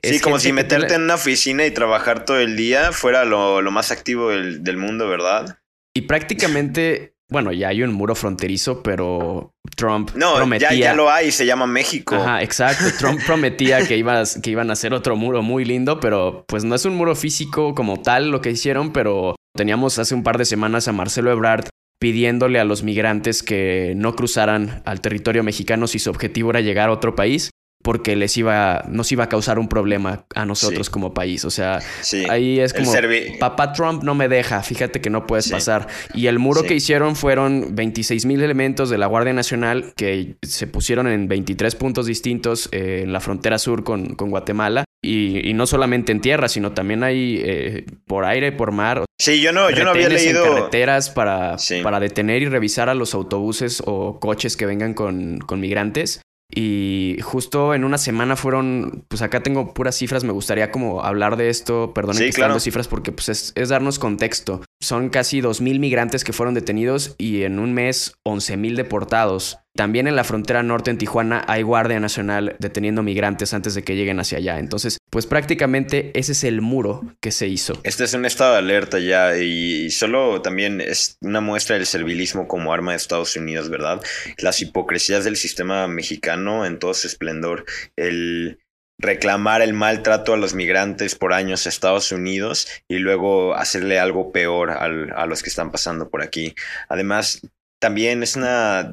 es 0.00 0.14
Sí, 0.16 0.20
como 0.20 0.38
si 0.38 0.52
meterte 0.52 0.94
en 0.94 1.02
una 1.02 1.16
oficina 1.16 1.66
y 1.66 1.72
trabajar 1.72 2.24
todo 2.24 2.38
el 2.38 2.56
día 2.56 2.92
fuera 2.92 3.24
lo, 3.24 3.60
lo 3.60 3.70
más 3.72 3.90
activo 3.90 4.30
del, 4.30 4.62
del 4.62 4.76
mundo, 4.76 5.08
¿verdad? 5.08 5.58
Y 5.94 6.02
prácticamente, 6.02 7.14
bueno, 7.28 7.50
ya 7.52 7.68
hay 7.68 7.82
un 7.82 7.92
muro 7.92 8.14
fronterizo, 8.14 8.82
pero 8.84 9.50
Trump 9.76 10.12
No, 10.14 10.36
prometía. 10.36 10.70
ya, 10.70 10.76
ya 10.76 10.94
lo 10.94 11.10
hay, 11.10 11.32
se 11.32 11.44
llama 11.46 11.66
México. 11.66 12.14
Ajá, 12.14 12.42
exacto. 12.42 12.84
Trump 12.96 13.20
prometía 13.26 13.84
que, 13.86 13.96
ibas, 13.96 14.38
que 14.40 14.50
iban 14.50 14.70
a 14.70 14.74
hacer 14.74 14.94
otro 14.94 15.16
muro 15.16 15.42
muy 15.42 15.64
lindo, 15.64 15.98
pero 15.98 16.44
pues 16.46 16.62
no 16.62 16.76
es 16.76 16.84
un 16.84 16.94
muro 16.94 17.16
físico 17.16 17.74
como 17.74 18.00
tal 18.02 18.30
lo 18.30 18.40
que 18.40 18.50
hicieron, 18.52 18.92
pero 18.92 19.34
teníamos 19.56 19.98
hace 19.98 20.14
un 20.14 20.22
par 20.22 20.38
de 20.38 20.44
semanas 20.44 20.86
a 20.86 20.92
Marcelo 20.92 21.32
Ebrard 21.32 21.66
pidiéndole 21.98 22.60
a 22.60 22.64
los 22.64 22.82
migrantes 22.82 23.42
que 23.42 23.92
no 23.96 24.14
cruzaran 24.14 24.82
al 24.84 25.00
territorio 25.00 25.42
mexicano 25.42 25.86
si 25.86 25.98
su 25.98 26.10
objetivo 26.10 26.50
era 26.50 26.60
llegar 26.60 26.88
a 26.88 26.92
otro 26.92 27.14
país, 27.14 27.50
porque 27.82 28.16
les 28.16 28.36
iba, 28.36 28.84
nos 28.88 29.10
iba 29.12 29.24
a 29.24 29.28
causar 29.28 29.58
un 29.58 29.68
problema 29.68 30.24
a 30.34 30.44
nosotros 30.44 30.88
Sí. 30.88 30.92
como 30.92 31.14
país. 31.14 31.44
O 31.44 31.50
sea, 31.50 31.80
Sí. 32.02 32.24
ahí 32.28 32.58
es 32.58 32.74
como, 32.74 32.92
papá 33.38 33.72
Trump 33.72 34.02
no 34.02 34.14
me 34.14 34.28
deja, 34.28 34.62
fíjate 34.62 35.00
que 35.00 35.10
no 35.10 35.26
puedes 35.26 35.46
Sí. 35.46 35.52
pasar. 35.52 35.86
Y 36.12 36.26
el 36.26 36.38
muro 36.38 36.64
que 36.64 36.74
hicieron 36.74 37.14
fueron 37.16 37.74
26 37.76 38.26
mil 38.26 38.42
elementos 38.42 38.90
de 38.90 38.98
la 38.98 39.06
Guardia 39.06 39.32
Nacional 39.32 39.92
que 39.96 40.36
se 40.42 40.66
pusieron 40.66 41.06
en 41.06 41.28
23 41.28 41.76
puntos 41.76 42.06
distintos 42.06 42.68
eh, 42.72 43.02
en 43.04 43.12
la 43.12 43.20
frontera 43.20 43.58
sur 43.58 43.84
con, 43.84 44.14
con 44.16 44.30
Guatemala. 44.30 44.84
Y, 45.02 45.48
y 45.48 45.54
no 45.54 45.66
solamente 45.66 46.10
en 46.10 46.20
tierra, 46.20 46.48
sino 46.48 46.72
también 46.72 47.04
hay 47.04 47.40
eh, 47.44 47.86
por 48.06 48.24
aire, 48.24 48.50
por 48.50 48.72
mar. 48.72 49.04
Sí, 49.20 49.40
yo 49.40 49.52
no, 49.52 49.70
yo 49.70 49.84
no 49.84 49.90
había 49.90 50.08
retenes 50.08 50.26
en 50.26 50.34
leído. 50.34 50.54
carreteras 50.54 51.10
para, 51.10 51.56
Sí. 51.58 51.80
para 51.82 52.00
detener 52.00 52.42
y 52.42 52.48
revisar 52.48 52.88
a 52.88 52.94
los 52.94 53.14
autobuses 53.14 53.80
o 53.86 54.18
coches 54.18 54.56
que 54.56 54.66
vengan 54.66 54.94
con, 54.94 55.38
con 55.38 55.60
migrantes. 55.60 56.20
Y 56.52 57.18
justo 57.22 57.74
en 57.74 57.84
una 57.84 57.98
semana 57.98 58.34
fueron, 58.34 59.04
pues 59.08 59.20
acá 59.22 59.42
tengo 59.42 59.74
puras 59.74 59.96
cifras, 59.96 60.24
me 60.24 60.32
gustaría 60.32 60.70
como 60.70 61.04
hablar 61.04 61.36
de 61.36 61.50
esto, 61.50 61.92
perdonen 61.94 62.18
Sí, 62.18 62.24
que 62.26 62.32
claro. 62.32 62.50
dando 62.54 62.60
cifras 62.60 62.88
porque 62.88 63.12
pues 63.12 63.28
es, 63.28 63.52
es 63.54 63.68
darnos 63.68 63.98
contexto. 63.98 64.62
Son 64.80 65.08
casi 65.08 65.40
2.000 65.40 65.80
migrantes 65.80 66.22
que 66.22 66.32
fueron 66.32 66.54
detenidos 66.54 67.16
y 67.18 67.42
en 67.42 67.58
un 67.58 67.74
mes 67.74 68.14
11.000 68.24 68.76
deportados. 68.76 69.58
También 69.74 70.06
en 70.06 70.16
la 70.16 70.24
frontera 70.24 70.62
norte 70.62 70.90
en 70.90 70.98
Tijuana 70.98 71.44
hay 71.46 71.62
Guardia 71.62 72.00
Nacional 72.00 72.56
deteniendo 72.58 73.02
migrantes 73.02 73.54
antes 73.54 73.74
de 73.74 73.82
que 73.82 73.96
lleguen 73.96 74.18
hacia 74.18 74.38
allá. 74.38 74.58
Entonces, 74.58 74.98
pues 75.10 75.26
prácticamente 75.26 76.10
ese 76.18 76.32
es 76.32 76.44
el 76.44 76.60
muro 76.60 77.14
que 77.20 77.30
se 77.30 77.48
hizo. 77.48 77.74
Este 77.82 78.04
es 78.04 78.14
un 78.14 78.24
estado 78.24 78.52
de 78.52 78.58
alerta 78.58 78.98
ya 78.98 79.36
y 79.36 79.90
solo 79.90 80.42
también 80.42 80.80
es 80.80 81.16
una 81.20 81.40
muestra 81.40 81.76
del 81.76 81.86
servilismo 81.86 82.48
como 82.48 82.72
arma 82.72 82.92
de 82.92 82.98
Estados 82.98 83.36
Unidos, 83.36 83.70
¿verdad? 83.70 84.00
Las 84.38 84.60
hipocresías 84.60 85.24
del 85.24 85.36
sistema 85.36 85.86
mexicano 85.86 86.66
en 86.66 86.78
todo 86.78 86.94
su 86.94 87.06
esplendor. 87.06 87.64
El 87.96 88.60
reclamar 88.98 89.62
el 89.62 89.72
maltrato 89.74 90.34
a 90.34 90.36
los 90.36 90.54
migrantes 90.54 91.14
por 91.14 91.32
años 91.32 91.64
a 91.64 91.68
Estados 91.68 92.10
Unidos 92.12 92.66
y 92.88 92.98
luego 92.98 93.54
hacerle 93.54 93.98
algo 94.00 94.32
peor 94.32 94.70
a 94.70 95.26
los 95.26 95.42
que 95.42 95.50
están 95.50 95.70
pasando 95.70 96.08
por 96.10 96.22
aquí. 96.22 96.54
Además, 96.88 97.40
también 97.80 98.22
es 98.22 98.34
una 98.36 98.92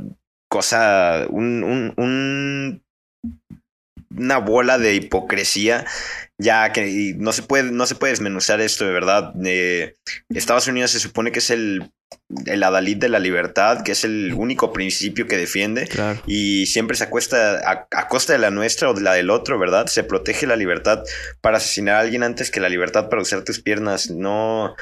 cosa, 0.50 1.26
un, 1.30 1.64
un- 1.64 1.94
un- 1.98 2.84
una 4.16 4.38
bola 4.38 4.78
de 4.78 4.96
hipocresía 4.96 5.86
ya 6.38 6.72
que 6.72 7.16
no 7.18 7.34
se 7.34 7.44
puede 7.44 7.72
no 7.72 7.86
se 7.86 7.96
puede 7.96 8.12
desmenuzar 8.14 8.62
esto 8.62 8.86
de 8.86 8.92
verdad 8.94 9.34
Estados 10.30 10.68
Unidos 10.68 10.92
se 10.92 11.00
supone 11.00 11.32
que 11.32 11.40
es 11.40 11.50
el 11.50 11.92
el 12.46 12.64
adalid 12.64 12.98
de 12.98 13.10
la 13.10 13.20
libertad 13.20 13.84
que 13.84 13.92
es 13.92 14.04
el 14.04 14.34
único 14.34 14.74
principio 14.74 15.28
que 15.28 15.38
defiende 15.38 15.88
Claro. 15.88 16.20
y 16.26 16.66
siempre 16.66 16.98
se 16.98 17.04
acuesta 17.04 17.60
a, 17.60 17.88
a 17.92 18.08
costa 18.08 18.34
de 18.34 18.40
la 18.40 18.52
nuestra 18.52 18.90
o 18.90 18.94
de 18.94 19.02
la 19.02 19.14
del 19.14 19.30
otro, 19.30 19.60
¿verdad? 19.60 19.88
Se 19.88 20.04
protege 20.04 20.48
la 20.48 20.56
libertad 20.56 21.04
para 21.42 21.58
asesinar 21.58 21.96
a 21.96 22.00
alguien 22.00 22.24
antes 22.24 22.52
que 22.52 22.60
la 22.60 22.70
libertad 22.70 23.10
para 23.10 23.22
usar 23.22 23.44
tus 23.44 23.62
piernas. 23.62 24.10
No, 24.10 24.76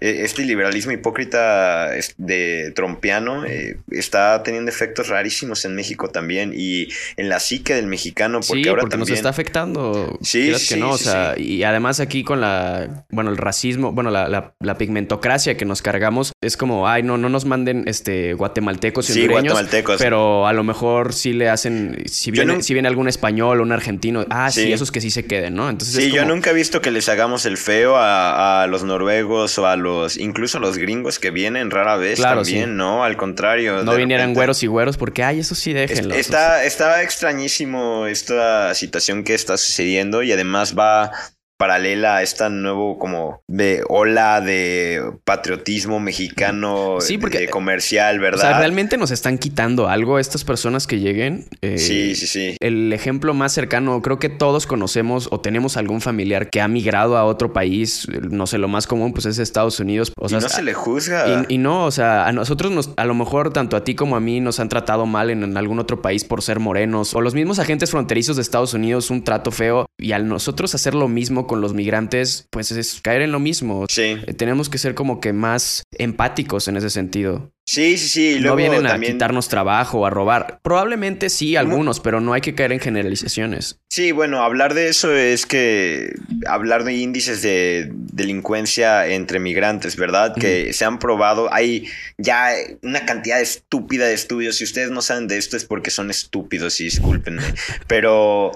este 0.00 0.42
liberalismo 0.44 0.92
hipócrita 0.92 1.90
de 2.18 2.72
trompiano 2.74 3.44
eh, 3.46 3.78
está 3.90 4.42
teniendo 4.42 4.68
efectos 4.70 5.08
rarísimos 5.08 5.64
en 5.64 5.74
México 5.76 6.08
también 6.10 6.52
y 6.54 6.88
en 7.16 7.28
la 7.28 7.38
psique 7.38 7.74
del 7.74 7.86
mexicano, 7.86 8.40
porque 8.46 8.62
sí, 8.64 8.68
ahora 8.68 8.80
porque 8.80 8.96
nos 8.96 9.06
también... 9.06 9.16
está 9.18 9.28
afectando. 9.28 10.18
Sí, 10.20 10.52
sí, 10.56 10.74
que 10.74 10.80
no, 10.80 10.90
o 10.90 10.98
sí, 10.98 11.04
sea, 11.04 11.34
y 11.38 11.62
además 11.62 12.00
aquí 12.00 12.24
con 12.24 12.40
la, 12.40 13.04
bueno, 13.10 13.30
el 13.30 13.36
racismo, 13.36 13.92
bueno, 13.92 14.10
la, 14.10 14.28
la, 14.28 14.54
la 14.60 14.76
pigmentocracia 14.76 15.56
que 15.56 15.64
nos 15.64 15.80
cargamos, 15.80 16.32
es 16.42 16.56
como, 16.56 16.88
ay, 16.88 17.02
no, 17.04 17.16
no 17.16 17.28
nos 17.28 17.44
manden 17.44 17.84
este 17.86 18.34
guatemaltecos 18.34 19.08
y 19.16 19.28
guatemaltecos. 19.28 19.96
pero 19.98 20.46
a 20.46 20.52
lo 20.52 20.64
mejor 20.64 21.12
sí 21.14 21.32
le 21.32 21.48
hacen, 21.48 22.02
si 22.06 22.30
viene, 22.32 22.56
no- 22.56 22.62
si 22.62 22.72
viene 22.74 22.88
algún 22.88 23.08
español 23.08 23.60
o 23.60 23.62
un 23.62 23.70
argentino, 23.72 24.26
ah, 24.30 24.50
sí, 24.50 24.72
esos 24.72 24.90
que 24.90 25.00
sí 25.00 25.10
se 25.10 25.24
queden, 25.24 25.54
¿no? 25.54 25.70
Entonces 25.70 25.94
Sí, 25.96 26.08
es 26.08 26.12
yo 26.12 26.24
nunca 26.24 26.50
he 26.50 26.54
visto 26.54 26.80
que 26.80 26.90
les 26.90 27.08
hagamos 27.08 27.46
el 27.46 27.56
feo 27.56 27.96
a, 27.96 28.62
a 28.62 28.66
los 28.66 28.82
noruegos 28.82 29.56
o 29.58 29.66
a 29.66 29.76
los, 29.84 30.16
incluso 30.16 30.58
los 30.58 30.76
gringos 30.76 31.20
que 31.20 31.30
vienen 31.30 31.70
rara 31.70 31.96
vez 31.96 32.16
Claro, 32.18 32.42
también, 32.42 32.70
sí. 32.70 32.74
¿no? 32.74 33.04
Al 33.04 33.16
contrario. 33.16 33.84
no 33.84 33.94
vinieran 33.94 34.24
repente- 34.30 34.38
güeros 34.38 34.62
y 34.64 34.66
güeros 34.66 34.96
porque, 34.96 35.22
ay, 35.22 35.38
eso 35.38 35.54
sí 35.54 35.70
Es- 35.70 35.90
déjenlos. 35.90 36.16
Está, 36.18 36.64
está 36.64 37.02
extrañísimo 37.02 38.06
esta 38.06 38.74
situación 38.74 39.22
que 39.22 39.34
está 39.34 39.56
sucediendo 39.56 40.22
y 40.24 40.32
además 40.32 40.74
va 40.76 41.12
paralela 41.56 42.16
a 42.16 42.22
esta 42.22 42.48
nuevo 42.48 42.98
como 42.98 43.40
de 43.48 43.82
ola 43.88 44.40
de 44.40 45.00
patriotismo 45.24 46.00
mexicano 46.00 46.96
Sí, 47.00 47.18
porque- 47.18 47.38
de 47.40 47.48
comercial, 47.48 48.18
O 48.18 48.22
¿verdad? 48.22 48.40
sea, 48.40 48.58
realmente 48.58 48.96
nos 48.96 49.10
están 49.10 49.38
quitando 49.38 49.88
algo 49.88 50.18
estas 50.18 50.44
personas 50.44 50.86
que 50.86 50.98
lleguen. 51.00 51.46
Eh, 51.62 51.78
Sí, 51.78 52.14
sí, 52.14 52.26
sí. 52.26 52.56
El 52.60 52.92
ejemplo 52.92 53.34
más 53.34 53.52
cercano, 53.52 54.00
creo 54.02 54.18
que 54.18 54.28
todos 54.28 54.66
conocemos 54.66 55.28
o 55.30 55.40
tenemos 55.40 55.76
algún 55.76 56.00
familiar 56.00 56.50
que 56.50 56.60
ha 56.60 56.68
migrado 56.68 57.16
a 57.16 57.24
otro 57.24 57.52
país. 57.52 58.06
No 58.30 58.46
sé, 58.46 58.58
lo 58.58 58.68
más 58.68 58.86
común 58.86 59.12
pues 59.12 59.26
es 59.26 59.38
Estados 59.38 59.80
Unidos. 59.80 60.12
O 60.18 60.26
y 60.26 60.30
sea, 60.30 60.40
no 60.40 60.48
se 60.48 60.62
le 60.62 60.74
juzga. 60.74 61.44
Y, 61.48 61.54
y 61.54 61.58
no, 61.58 61.84
o 61.84 61.90
sea, 61.90 62.26
a 62.26 62.32
nosotros 62.32 62.72
nos, 62.72 62.90
a 62.96 63.04
lo 63.04 63.14
mejor 63.14 63.52
tanto 63.52 63.76
a 63.76 63.84
ti 63.84 63.94
como 63.94 64.16
a 64.16 64.20
mí 64.20 64.40
nos 64.40 64.60
han 64.60 64.68
tratado 64.68 65.06
mal 65.06 65.30
en, 65.30 65.42
en 65.42 65.56
algún 65.56 65.78
otro 65.78 66.02
país 66.02 66.24
por 66.24 66.42
ser 66.42 66.58
morenos 66.60 67.14
o 67.14 67.20
los 67.20 67.34
mismos 67.34 67.58
agentes 67.58 67.90
fronterizos 67.90 68.36
de 68.36 68.42
Estados 68.42 68.74
Unidos 68.74 69.10
un 69.10 69.22
trato 69.24 69.50
feo 69.50 69.86
y 69.98 70.12
al 70.12 70.26
nosotros 70.28 70.74
hacer 70.74 70.94
lo 70.94 71.08
mismo 71.08 71.43
con 71.46 71.60
los 71.60 71.74
migrantes, 71.74 72.46
pues 72.50 72.70
es 72.72 73.00
caer 73.02 73.22
en 73.22 73.32
lo 73.32 73.40
mismo. 73.40 73.86
Sí, 73.88 74.16
Eh, 74.26 74.34
Tenemos 74.34 74.68
que 74.68 74.78
ser 74.78 74.94
como 74.94 75.20
que 75.20 75.32
más 75.32 75.82
empáticos 75.98 76.68
en 76.68 76.76
ese 76.76 76.90
sentido. 76.90 77.50
sí, 77.66 77.96
sí, 77.96 78.08
sí. 78.08 78.30
Y 78.32 78.34
no 78.36 78.40
luego 78.42 78.56
vienen 78.56 78.86
a 78.86 78.90
también... 78.90 79.12
quitarnos 79.14 79.48
trabajo 79.48 80.00
o 80.00 80.06
a 80.06 80.10
robar. 80.10 80.58
Probablemente 80.62 81.30
sí 81.30 81.56
algunos, 81.56 82.00
pero 82.00 82.20
no 82.20 82.32
hay 82.34 82.40
que 82.42 82.54
caer 82.54 82.72
en 82.72 82.80
generalizaciones. 82.80 83.78
Sí, 83.90 84.12
bueno, 84.12 84.42
hablar 84.42 84.74
de 84.74 84.88
eso 84.88 85.14
es 85.14 85.46
que 85.46 86.12
hablar 86.46 86.84
de 86.84 86.94
índices 86.94 87.42
de 87.42 87.90
delincuencia 87.92 89.06
entre 89.06 89.38
migrantes, 89.38 89.96
¿verdad? 89.96 90.34
Que 90.34 90.72
se 90.72 90.84
han 90.84 90.98
probado, 90.98 91.52
hay 91.52 91.86
ya 92.18 92.48
una 92.82 93.06
cantidad 93.06 93.40
estúpida 93.40 94.06
de 94.06 94.14
estudios. 94.14 94.56
Si 94.56 94.64
ustedes 94.64 94.90
no 94.90 95.00
saben 95.00 95.28
de 95.28 95.38
esto 95.38 95.56
es 95.56 95.64
porque 95.64 95.90
son 95.90 96.10
estúpidos 96.10 96.80
y 96.80 96.84
discúlpenme, 96.84 97.42
pero 97.86 98.52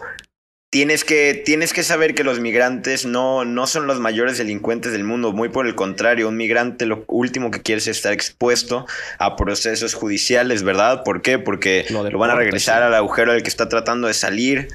tienes 0.70 1.04
que, 1.04 1.40
tienes 1.44 1.72
que 1.72 1.82
saber 1.82 2.14
que 2.14 2.24
los 2.24 2.40
migrantes 2.40 3.06
no, 3.06 3.44
no 3.44 3.66
son 3.66 3.86
los 3.86 4.00
mayores 4.00 4.38
delincuentes 4.38 4.92
del 4.92 5.04
mundo, 5.04 5.32
muy 5.32 5.48
por 5.48 5.66
el 5.66 5.74
contrario, 5.74 6.28
un 6.28 6.36
migrante 6.36 6.84
lo 6.86 7.04
último 7.08 7.50
que 7.50 7.62
quiere 7.62 7.78
es 7.78 7.86
estar 7.86 8.12
expuesto 8.12 8.86
a 9.18 9.36
procesos 9.36 9.94
judiciales, 9.94 10.62
¿verdad? 10.62 11.04
¿Por 11.04 11.22
qué? 11.22 11.38
Porque 11.38 11.86
Lo 11.90 12.08
lo, 12.08 12.18
van 12.18 12.30
a 12.30 12.34
regresar 12.34 12.82
al 12.82 12.94
agujero 12.94 13.32
del 13.32 13.42
que 13.42 13.48
está 13.48 13.68
tratando 13.68 14.08
de 14.08 14.14
salir. 14.14 14.68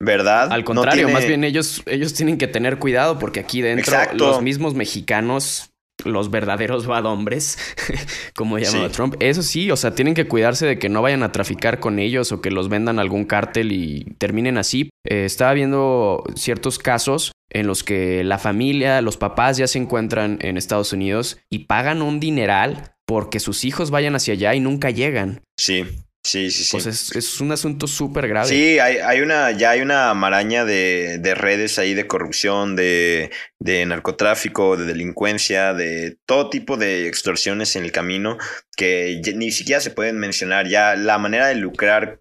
¿Verdad? 0.00 0.52
Al 0.52 0.60
No 0.60 0.64
contrario, 0.66 1.06
tiene- 1.06 1.12
más 1.12 1.26
bien 1.26 1.44
ellos, 1.44 1.82
ellos 1.86 2.14
tienen 2.14 2.36
que 2.36 2.46
tener 2.48 2.78
cuidado 2.78 3.18
porque 3.18 3.40
aquí 3.40 3.62
dentro 3.62 3.94
Exacto. 3.94 4.16
los 4.26 4.42
mismos 4.42 4.74
mexicanos, 4.74 5.70
los 6.04 6.30
verdaderos 6.30 6.86
bad 6.86 7.06
hombres, 7.06 7.58
como 8.34 8.58
llamaba 8.58 8.88
Sí. 8.88 8.94
Trump, 8.94 9.14
eso 9.20 9.42
sí, 9.42 9.70
o 9.70 9.76
sea, 9.76 9.94
tienen 9.94 10.14
que 10.14 10.26
cuidarse 10.26 10.66
de 10.66 10.78
que 10.78 10.88
no 10.88 11.02
vayan 11.02 11.22
a 11.22 11.32
traficar 11.32 11.80
con 11.80 11.98
ellos 11.98 12.32
o 12.32 12.40
que 12.40 12.50
los 12.50 12.68
vendan 12.68 12.98
a 12.98 13.02
algún 13.02 13.24
cártel 13.24 13.72
y 13.72 14.14
terminen 14.18 14.58
así. 14.58 14.90
Eh, 15.04 15.24
estaba 15.24 15.52
viendo 15.52 16.24
ciertos 16.34 16.78
casos 16.78 17.32
en 17.50 17.66
los 17.66 17.84
que 17.84 18.24
la 18.24 18.38
familia, 18.38 19.00
los 19.00 19.16
papás 19.16 19.56
ya 19.56 19.66
se 19.66 19.78
encuentran 19.78 20.38
en 20.40 20.56
Estados 20.56 20.92
Unidos 20.92 21.38
y 21.50 21.60
pagan 21.60 22.02
un 22.02 22.20
dineral 22.20 22.94
porque 23.06 23.38
sus 23.40 23.64
hijos 23.64 23.90
vayan 23.90 24.14
hacia 24.16 24.34
allá 24.34 24.54
y 24.54 24.60
nunca 24.60 24.90
llegan. 24.90 25.42
Sí, 25.56 25.84
sí, 26.24 26.50
sí, 26.50 26.64
sí. 26.64 26.70
Pues 26.72 26.86
es, 26.86 27.14
es 27.14 27.40
un 27.40 27.52
asunto 27.52 27.86
súper 27.86 28.26
grave. 28.26 28.48
Sí, 28.48 28.78
hay, 28.78 28.96
hay 28.96 29.20
una, 29.20 29.50
ya 29.52 29.70
hay 29.70 29.80
una 29.82 30.12
maraña 30.14 30.64
de, 30.64 31.18
de 31.20 31.34
redes 31.34 31.78
ahí 31.78 31.94
de 31.94 32.06
corrupción, 32.06 32.74
de, 32.76 33.30
de 33.60 33.86
narcotráfico, 33.86 34.76
de 34.76 34.86
delincuencia, 34.86 35.74
de 35.74 36.16
todo 36.26 36.50
tipo 36.50 36.76
de 36.76 37.06
extorsiones 37.06 37.76
en 37.76 37.84
el 37.84 37.92
camino 37.92 38.38
que 38.76 39.20
ni 39.36 39.50
siquiera 39.52 39.80
se 39.80 39.90
pueden 39.90 40.18
mencionar. 40.18 40.66
Ya 40.66 40.96
la 40.96 41.18
manera 41.18 41.46
de 41.46 41.54
lucrar 41.56 42.20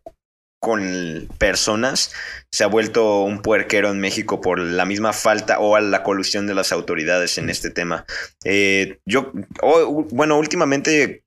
con 0.60 1.28
personas 1.40 2.14
se 2.50 2.64
ha 2.64 2.68
vuelto 2.68 3.24
un 3.24 3.42
puerquero 3.42 3.92
en 3.92 4.00
México 4.00 4.40
por 4.40 4.60
la 4.60 4.86
misma 4.86 5.12
falta 5.12 5.60
o 5.60 5.76
a 5.76 5.82
la 5.82 6.04
colusión 6.04 6.48
de 6.48 6.54
las 6.56 6.72
autoridades 6.72 7.38
en 7.38 7.50
este 7.50 7.70
tema. 7.70 8.06
Eh, 8.46 9.00
yo, 9.06 9.34
o- 9.62 10.08
bueno, 10.12 10.38
últimamente 10.38 11.23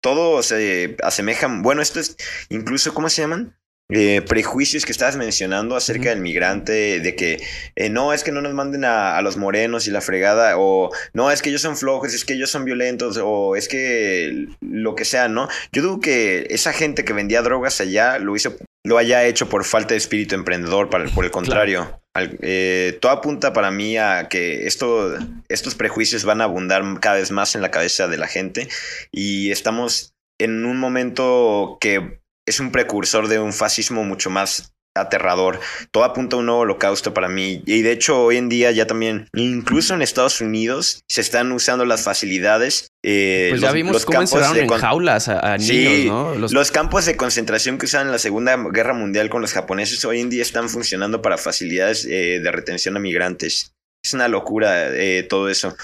todo 0.00 0.42
se 0.42 0.96
asemeja, 1.02 1.48
bueno, 1.60 1.82
esto 1.82 2.00
es 2.00 2.16
incluso, 2.48 2.94
¿cómo 2.94 3.08
se 3.08 3.22
llaman? 3.22 3.58
Eh, 3.90 4.20
prejuicios 4.20 4.84
que 4.84 4.92
estabas 4.92 5.16
mencionando 5.16 5.74
acerca 5.74 6.10
del 6.10 6.20
migrante, 6.20 7.00
de 7.00 7.16
que 7.16 7.40
eh, 7.74 7.88
no 7.88 8.12
es 8.12 8.22
que 8.22 8.32
no 8.32 8.42
nos 8.42 8.52
manden 8.52 8.84
a, 8.84 9.16
a 9.16 9.22
los 9.22 9.38
morenos 9.38 9.86
y 9.86 9.90
la 9.90 10.02
fregada, 10.02 10.58
o 10.58 10.90
no 11.14 11.30
es 11.30 11.40
que 11.40 11.48
ellos 11.48 11.62
son 11.62 11.74
flojos, 11.74 12.12
es 12.12 12.26
que 12.26 12.34
ellos 12.34 12.50
son 12.50 12.66
violentos, 12.66 13.18
o 13.22 13.56
es 13.56 13.66
que 13.66 14.48
lo 14.60 14.94
que 14.94 15.06
sea, 15.06 15.28
¿no? 15.28 15.48
Yo 15.72 15.80
dudo 15.80 16.00
que 16.00 16.46
esa 16.50 16.74
gente 16.74 17.02
que 17.06 17.14
vendía 17.14 17.40
drogas 17.40 17.80
allá 17.80 18.18
lo 18.18 18.36
hizo, 18.36 18.54
lo 18.84 18.98
haya 18.98 19.24
hecho 19.24 19.48
por 19.48 19.64
falta 19.64 19.94
de 19.94 19.98
espíritu 19.98 20.34
emprendedor, 20.34 20.90
para- 20.90 21.06
por 21.08 21.24
el 21.24 21.30
contrario. 21.30 21.98
Al- 22.14 22.36
eh, 22.42 22.98
todo 23.00 23.12
apunta 23.12 23.54
para 23.54 23.70
mí 23.70 23.96
a 23.96 24.28
que 24.28 24.66
esto, 24.66 25.16
estos 25.48 25.74
prejuicios 25.74 26.24
van 26.24 26.42
a 26.42 26.44
abundar 26.44 26.82
cada 27.00 27.16
vez 27.16 27.30
más 27.30 27.54
en 27.54 27.62
la 27.62 27.70
cabeza 27.70 28.06
de 28.06 28.18
la 28.18 28.26
gente 28.26 28.68
y 29.12 29.50
estamos 29.50 30.12
en 30.38 30.66
un 30.66 30.78
momento 30.78 31.78
que 31.80 32.20
es 32.48 32.60
un 32.60 32.70
precursor 32.72 33.28
de 33.28 33.38
un 33.38 33.52
fascismo 33.52 34.04
mucho 34.04 34.30
más 34.30 34.72
aterrador. 34.96 35.60
Todo 35.92 36.02
apunta 36.02 36.34
a 36.34 36.40
un 36.40 36.46
nuevo 36.46 36.62
holocausto 36.62 37.14
para 37.14 37.28
mí. 37.28 37.62
Y 37.66 37.82
de 37.82 37.92
hecho, 37.92 38.20
hoy 38.24 38.36
en 38.36 38.48
día 38.48 38.72
ya 38.72 38.86
también, 38.88 39.28
incluso 39.34 39.94
en 39.94 40.02
Estados 40.02 40.40
Unidos, 40.40 41.02
se 41.08 41.20
están 41.20 41.52
usando 41.52 41.84
las 41.84 42.02
facilidades. 42.02 42.88
eh, 43.04 43.46
Pues 43.50 43.60
ya 43.60 43.68
los- 43.68 43.74
vimos 43.74 43.92
los 43.92 44.04
cómo 44.04 44.20
encerraron 44.22 44.54
de 44.56 44.62
en 44.62 44.68
jaulas 44.68 45.28
a, 45.28 45.38
a 45.54 45.58
Sí, 45.60 45.84
niños, 46.00 46.06
¿no? 46.06 46.34
Los- 46.34 46.52
Los 46.52 46.70
campos 46.72 47.06
de 47.06 47.16
concentración 47.16 47.78
que 47.78 47.86
usaban 47.86 48.08
en 48.08 48.12
la 48.12 48.18
Segunda 48.18 48.56
Guerra 48.72 48.92
Mundial 48.92 49.30
con 49.30 49.40
los 49.40 49.52
japoneses 49.52 50.04
hoy 50.04 50.18
en 50.20 50.30
día 50.30 50.42
están 50.42 50.68
funcionando 50.68 51.22
para 51.22 51.38
facilidades 51.38 52.04
eh, 52.04 52.40
de 52.42 52.50
retención 52.50 52.96
a 52.96 53.00
migrantes. 53.00 53.70
Es 54.04 54.14
una 54.14 54.26
locura 54.26 54.88
eh, 54.96 55.22
todo 55.22 55.48
eso. 55.48 55.76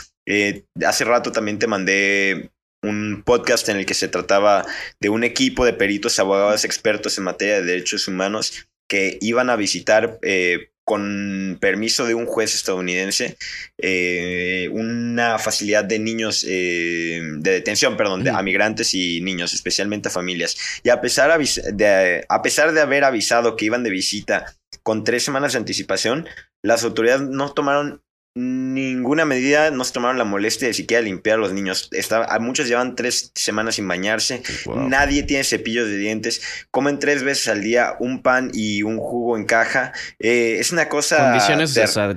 Hace 0.84 1.04
rato 1.04 1.30
también 1.30 1.58
te 1.58 1.66
mandé 1.66 2.50
un 2.84 3.22
podcast 3.24 3.68
en 3.68 3.78
el 3.78 3.86
que 3.86 3.94
se 3.94 4.08
trataba 4.08 4.64
de 5.00 5.08
un 5.08 5.24
equipo 5.24 5.64
de 5.64 5.72
peritos 5.72 6.18
abogados 6.18 6.64
expertos 6.64 7.18
en 7.18 7.24
materia 7.24 7.56
de 7.56 7.64
derechos 7.64 8.08
humanos 8.08 8.66
que 8.88 9.18
iban 9.20 9.50
a 9.50 9.56
visitar 9.56 10.18
eh, 10.22 10.70
con 10.84 11.56
permiso 11.60 12.04
de 12.04 12.14
un 12.14 12.26
juez 12.26 12.54
estadounidense 12.54 13.36
eh, 13.78 14.68
una 14.72 15.38
facilidad 15.38 15.84
de 15.84 15.98
niños 15.98 16.44
eh, 16.46 17.22
de 17.38 17.50
detención, 17.50 17.96
perdón, 17.96 18.22
de, 18.22 18.30
a 18.30 18.42
migrantes 18.42 18.94
y 18.94 19.20
niños, 19.22 19.54
especialmente 19.54 20.08
a 20.08 20.12
familias. 20.12 20.56
Y 20.82 20.90
a 20.90 21.00
pesar, 21.00 21.36
de, 21.38 22.24
a 22.28 22.42
pesar 22.42 22.72
de 22.72 22.80
haber 22.80 23.04
avisado 23.04 23.56
que 23.56 23.64
iban 23.64 23.82
de 23.82 23.90
visita 23.90 24.54
con 24.82 25.04
tres 25.04 25.22
semanas 25.22 25.52
de 25.52 25.58
anticipación, 25.58 26.28
las 26.62 26.84
autoridades 26.84 27.22
no 27.22 27.52
tomaron 27.52 28.02
ninguna 28.36 29.24
medida, 29.24 29.70
no 29.70 29.84
se 29.84 29.92
tomaron 29.92 30.18
la 30.18 30.24
molestia 30.24 30.66
de 30.68 30.74
siquiera 30.74 31.02
limpiar 31.02 31.36
a 31.36 31.40
los 31.40 31.52
niños. 31.52 31.88
Estaba, 31.92 32.24
a 32.26 32.38
muchos 32.40 32.66
llevan 32.66 32.96
tres 32.96 33.30
semanas 33.34 33.76
sin 33.76 33.86
bañarse, 33.86 34.42
Wow. 34.66 34.88
nadie 34.88 35.22
tiene 35.22 35.44
cepillos 35.44 35.86
de 35.86 35.96
dientes, 35.96 36.42
comen 36.70 36.98
tres 36.98 37.22
veces 37.22 37.46
al 37.48 37.62
día 37.62 37.94
un 38.00 38.22
pan 38.22 38.50
y 38.52 38.82
un 38.82 38.98
jugo 38.98 39.36
en 39.36 39.44
caja. 39.46 39.92
Eh, 40.18 40.56
es 40.58 40.72
una 40.72 40.88
cosa... 40.88 41.30
Condiciones 41.30 41.72
sea, 41.72 41.86
sí, 41.86 41.92
fuera 41.92 42.16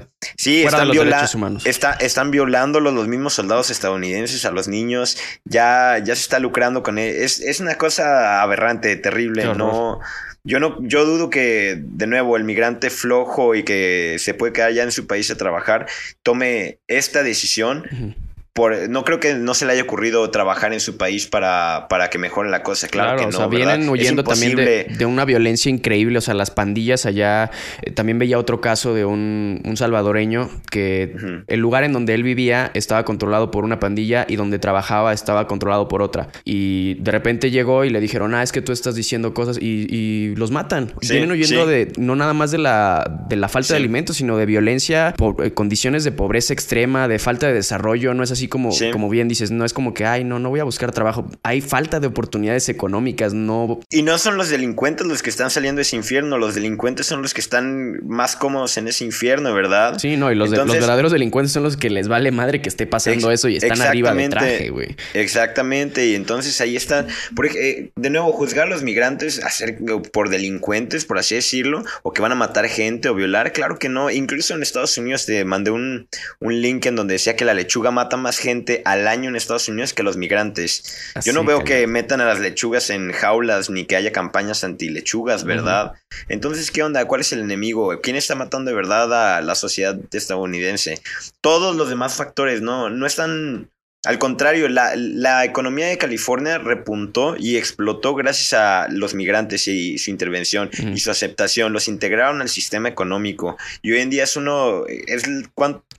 de 0.61 0.63
están, 0.65 0.87
los 0.87 0.95
viola- 0.95 1.15
derechos 1.17 1.35
humanos. 1.35 1.65
está- 1.65 1.93
están 1.93 2.31
violándolos 2.31 2.93
los 2.93 3.07
mismos 3.07 3.33
soldados 3.33 3.69
estadounidenses 3.69 4.43
a 4.45 4.51
los 4.51 4.67
niños. 4.67 5.17
Ya, 5.45 5.99
ya 6.03 6.15
se 6.15 6.21
está 6.21 6.39
lucrando 6.39 6.81
con 6.81 6.97
él. 6.97 7.15
Es, 7.15 7.39
es 7.41 7.59
una 7.59 7.75
cosa 7.75 8.41
aberrante, 8.41 8.95
terrible. 8.95 9.45
No, 9.55 9.99
yo 10.47 10.61
no, 10.61 10.77
yo 10.81 11.03
dudo 11.03 11.29
que, 11.29 11.77
de 11.77 12.07
nuevo, 12.07 12.37
el 12.37 12.45
migrante 12.45 12.89
flojo 12.89 13.53
y 13.53 13.63
que 13.63 14.15
se 14.17 14.33
puede 14.33 14.53
quedar 14.53 14.71
ya 14.71 14.83
en 14.83 14.93
su 14.93 15.05
país 15.05 15.29
a 15.29 15.35
trabajar, 15.35 15.87
tome 16.23 16.79
esta 16.87 17.21
decisión. 17.21 18.15
Por, 18.57 18.89
no 18.89 19.03
creo 19.05 19.19
que 19.19 19.35
no 19.35 19.53
se 19.53 19.67
le 19.67 19.73
haya 19.73 19.83
ocurrido 19.83 20.29
trabajar 20.31 20.73
en 20.73 20.79
su 20.79 20.97
país 20.97 21.27
para, 21.27 21.85
para 21.89 22.09
que 22.09 22.17
mejore 22.17 22.49
la 22.49 22.63
cosa. 22.63 22.87
Claro, 22.87 23.17
que 23.19 23.23
no. 23.25 23.29
o 23.29 23.31
sea, 23.31 23.45
vienen 23.47 23.87
huyendo 23.87 24.23
también 24.23 24.55
de, 24.55 24.87
de 24.97 25.05
una 25.05 25.25
violencia 25.25 25.69
increíble. 25.69 26.17
O 26.17 26.21
sea, 26.21 26.33
las 26.33 26.49
pandillas 26.49 27.05
allá. 27.05 27.51
eh, 27.83 27.91
también 27.91 28.17
veía 28.17 28.39
otro 28.39 28.59
caso 28.59 28.95
de 28.95 29.05
un, 29.05 29.61
un 29.63 29.77
salvadoreño 29.77 30.49
que 30.71 31.15
el 31.45 31.59
lugar 31.59 31.83
en 31.83 31.93
donde 31.93 32.15
él 32.15 32.23
vivía 32.23 32.71
estaba 32.73 33.05
controlado 33.05 33.51
por 33.51 33.63
una 33.63 33.79
pandilla 33.79 34.25
y 34.27 34.37
donde 34.37 34.57
trabajaba 34.57 35.13
estaba 35.13 35.47
controlado 35.47 35.87
por 35.87 36.01
otra. 36.01 36.29
Y 36.43 36.95
de 36.95 37.11
repente 37.11 37.51
llegó 37.51 37.85
y 37.85 37.91
le 37.91 37.99
dijeron, 37.99 38.33
ah, 38.33 38.41
es 38.41 38.51
que 38.51 38.63
tú 38.63 38.71
estás 38.71 38.95
diciendo 38.95 39.35
cosas 39.35 39.59
y, 39.61 39.85
y 39.87 40.35
los 40.35 40.49
matan. 40.49 40.93
Sí, 41.01 41.13
Vienen 41.13 41.29
huyendo 41.29 41.65
sí. 41.65 41.69
de 41.69 41.91
no 41.97 42.15
nada 42.15 42.33
más 42.33 42.49
de 42.49 42.57
la, 42.57 43.23
de 43.29 43.35
la 43.35 43.49
falta 43.49 43.73
de 43.75 43.77
alimentos, 43.77 44.17
sino 44.17 44.35
de 44.35 44.47
violencia, 44.47 45.13
po- 45.15 45.35
eh, 45.43 45.53
condiciones 45.53 46.03
de 46.03 46.11
pobreza 46.11 46.53
extrema, 46.53 47.07
de 47.07 47.19
falta 47.19 47.45
de 47.47 47.53
desarrollo. 47.53 48.15
No 48.15 48.23
es 48.23 48.31
así 48.31 48.46
sí 48.47 48.49
como, 48.49 48.71
Sí. 48.71 48.91
como 48.91 49.09
bien 49.09 49.27
dices, 49.27 49.51
no 49.51 49.65
es 49.65 49.73
como 49.73 49.93
que, 49.93 50.05
ay, 50.05 50.23
no, 50.23 50.39
no 50.39 50.49
voy 50.49 50.59
a 50.59 50.63
buscar 50.63 50.91
trabajo. 50.91 51.27
Hay 51.43 51.61
falta 51.61 51.99
de 51.99 52.07
oportunidades 52.07 52.69
económicas, 52.69 53.33
no... 53.33 53.79
Y 53.89 54.03
no 54.03 54.17
son 54.17 54.37
los 54.37 54.49
delincuentes 54.49 55.05
los 55.07 55.21
que 55.21 55.29
están 55.29 55.49
saliendo 55.49 55.79
de 55.79 55.83
ese 55.83 55.95
infierno, 55.95 56.37
los 56.37 56.55
delincuentes 56.55 57.05
son 57.05 57.21
los 57.21 57.33
que 57.33 57.41
están 57.41 58.05
más 58.07 58.35
cómodos 58.35 58.77
en 58.77 58.87
ese 58.87 59.03
infierno, 59.05 59.53
¿verdad? 59.53 59.97
Sí, 59.99 60.17
no, 60.17 60.31
y 60.31 60.35
los, 60.35 60.51
de- 60.51 60.57
los 60.57 60.71
verdaderos 60.71 61.11
delincuentes 61.11 61.51
son 61.51 61.63
los 61.63 61.77
que 61.77 61.89
les 61.89 62.07
vale 62.07 62.31
madre 62.31 62.61
que 62.61 62.69
esté 62.69 62.87
pasando 62.87 63.31
eso 63.31 63.49
y 63.49 63.57
están 63.57 63.81
arriba 63.81 64.13
de 64.13 64.29
traje, 64.29 64.69
güey. 64.69 64.95
Exactamente, 65.13 66.07
y 66.07 66.15
entonces 66.15 66.59
ahí 66.61 66.75
están, 66.75 67.07
por 67.35 67.45
ej- 67.45 67.57
eh, 67.57 67.91
de 67.95 68.09
nuevo, 68.09 68.31
juzgar 68.31 68.67
a 68.67 68.69
los 68.69 68.81
migrantes 68.83 69.43
hacer, 69.43 69.77
por 70.13 70.29
delincuentes, 70.29 71.05
por 71.05 71.17
así 71.17 71.35
decirlo, 71.35 71.83
o 72.03 72.13
que 72.13 72.21
van 72.21 72.31
a 72.31 72.35
matar 72.35 72.67
gente 72.69 73.09
o 73.09 73.15
violar, 73.15 73.51
claro 73.53 73.77
que 73.77 73.89
no, 73.89 74.09
incluso 74.09 74.55
en 74.55 74.61
Estados 74.63 74.97
Unidos 74.97 75.25
te 75.25 75.43
mandé 75.45 75.71
un, 75.71 76.07
un 76.39 76.61
link 76.61 76.85
en 76.85 76.95
donde 76.95 77.13
decía 77.13 77.35
que 77.35 77.45
la 77.45 77.53
lechuga 77.53 77.91
mata 77.91 78.17
más 78.17 78.36
gente 78.39 78.81
al 78.85 79.07
año 79.07 79.29
en 79.29 79.35
Estados 79.35 79.67
Unidos 79.67 79.93
que 79.93 80.03
los 80.03 80.17
migrantes. 80.17 81.11
Así, 81.15 81.29
Yo 81.29 81.33
no 81.33 81.43
veo 81.43 81.63
que 81.63 81.85
metan 81.87 82.21
a 82.21 82.25
las 82.25 82.39
lechugas 82.39 82.89
en 82.89 83.11
jaulas 83.11 83.69
ni 83.69 83.85
que 83.85 83.95
haya 83.95 84.11
campañas 84.11 84.63
anti-lechugas, 84.63 85.43
¿verdad? 85.43 85.93
Entonces, 86.29 86.71
¿qué 86.71 86.83
onda? 86.83 87.05
¿Cuál 87.05 87.21
es 87.21 87.31
el 87.33 87.39
enemigo? 87.39 87.99
¿Quién 88.01 88.15
está 88.15 88.35
matando 88.35 88.69
de 88.69 88.75
verdad 88.75 89.37
a 89.37 89.41
la 89.41 89.55
sociedad 89.55 89.97
estadounidense? 90.11 91.01
Todos 91.41 91.75
los 91.75 91.89
demás 91.89 92.15
factores, 92.15 92.61
¿no? 92.61 92.89
No 92.89 93.05
están... 93.05 93.69
Al 94.07 94.19
contrario, 94.19 94.69
la, 94.69 94.91
la 94.95 95.43
economía 95.43 95.87
de 95.87 95.97
California 95.97 96.57
repuntó 96.59 97.35
y 97.37 97.57
explotó 97.57 98.15
gracias 98.15 98.53
a 98.53 98.87
los 98.89 99.13
migrantes 99.13 99.67
y 99.67 99.97
su 99.97 100.09
intervención 100.11 100.69
y 100.93 100.99
su 100.99 101.11
aceptación. 101.11 101.73
Los 101.73 101.87
integraron 101.87 102.41
al 102.41 102.47
sistema 102.49 102.87
económico 102.87 103.57
y 103.81 103.91
hoy 103.91 103.99
en 103.99 104.09
día 104.09 104.23
es 104.23 104.37
uno, 104.37 104.85
es 104.87 105.23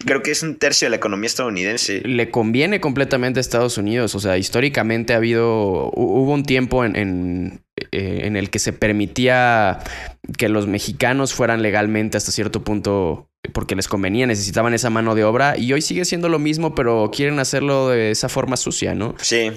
creo 0.06 0.22
que 0.22 0.30
es 0.30 0.42
un 0.42 0.56
tercio 0.56 0.86
de 0.86 0.90
la 0.90 0.96
economía 0.96 1.26
estadounidense. 1.26 2.00
le 2.04 2.30
conviene 2.30 2.80
completamente 2.80 3.40
a 3.40 3.42
Estados 3.42 3.76
Unidos. 3.78 4.14
O 4.14 4.20
sea, 4.20 4.38
históricamente 4.38 5.12
ha 5.12 5.16
habido, 5.16 5.90
hu- 5.90 6.22
hubo 6.22 6.32
un 6.32 6.44
tiempo 6.44 6.84
en, 6.84 6.96
en, 6.96 7.60
eh, 7.92 8.20
en 8.24 8.36
el 8.36 8.48
que 8.50 8.58
se 8.58 8.72
permitía 8.72 9.80
que 10.36 10.48
los 10.48 10.66
mexicanos 10.66 11.34
fueran 11.34 11.62
legalmente 11.62 12.16
hasta 12.16 12.32
cierto 12.32 12.62
punto 12.64 13.27
porque 13.52 13.74
les 13.74 13.88
convenía, 13.88 14.26
necesitaban 14.26 14.74
esa 14.74 14.90
mano 14.90 15.14
de 15.14 15.24
obra 15.24 15.56
y 15.56 15.72
hoy 15.72 15.82
sigue 15.82 16.04
siendo 16.04 16.28
lo 16.28 16.38
mismo, 16.38 16.74
pero 16.74 17.10
quieren 17.12 17.38
hacerlo 17.38 17.88
de 17.88 18.10
esa 18.10 18.28
forma 18.28 18.56
sucia, 18.56 18.94
¿no? 18.94 19.14
Sí, 19.18 19.50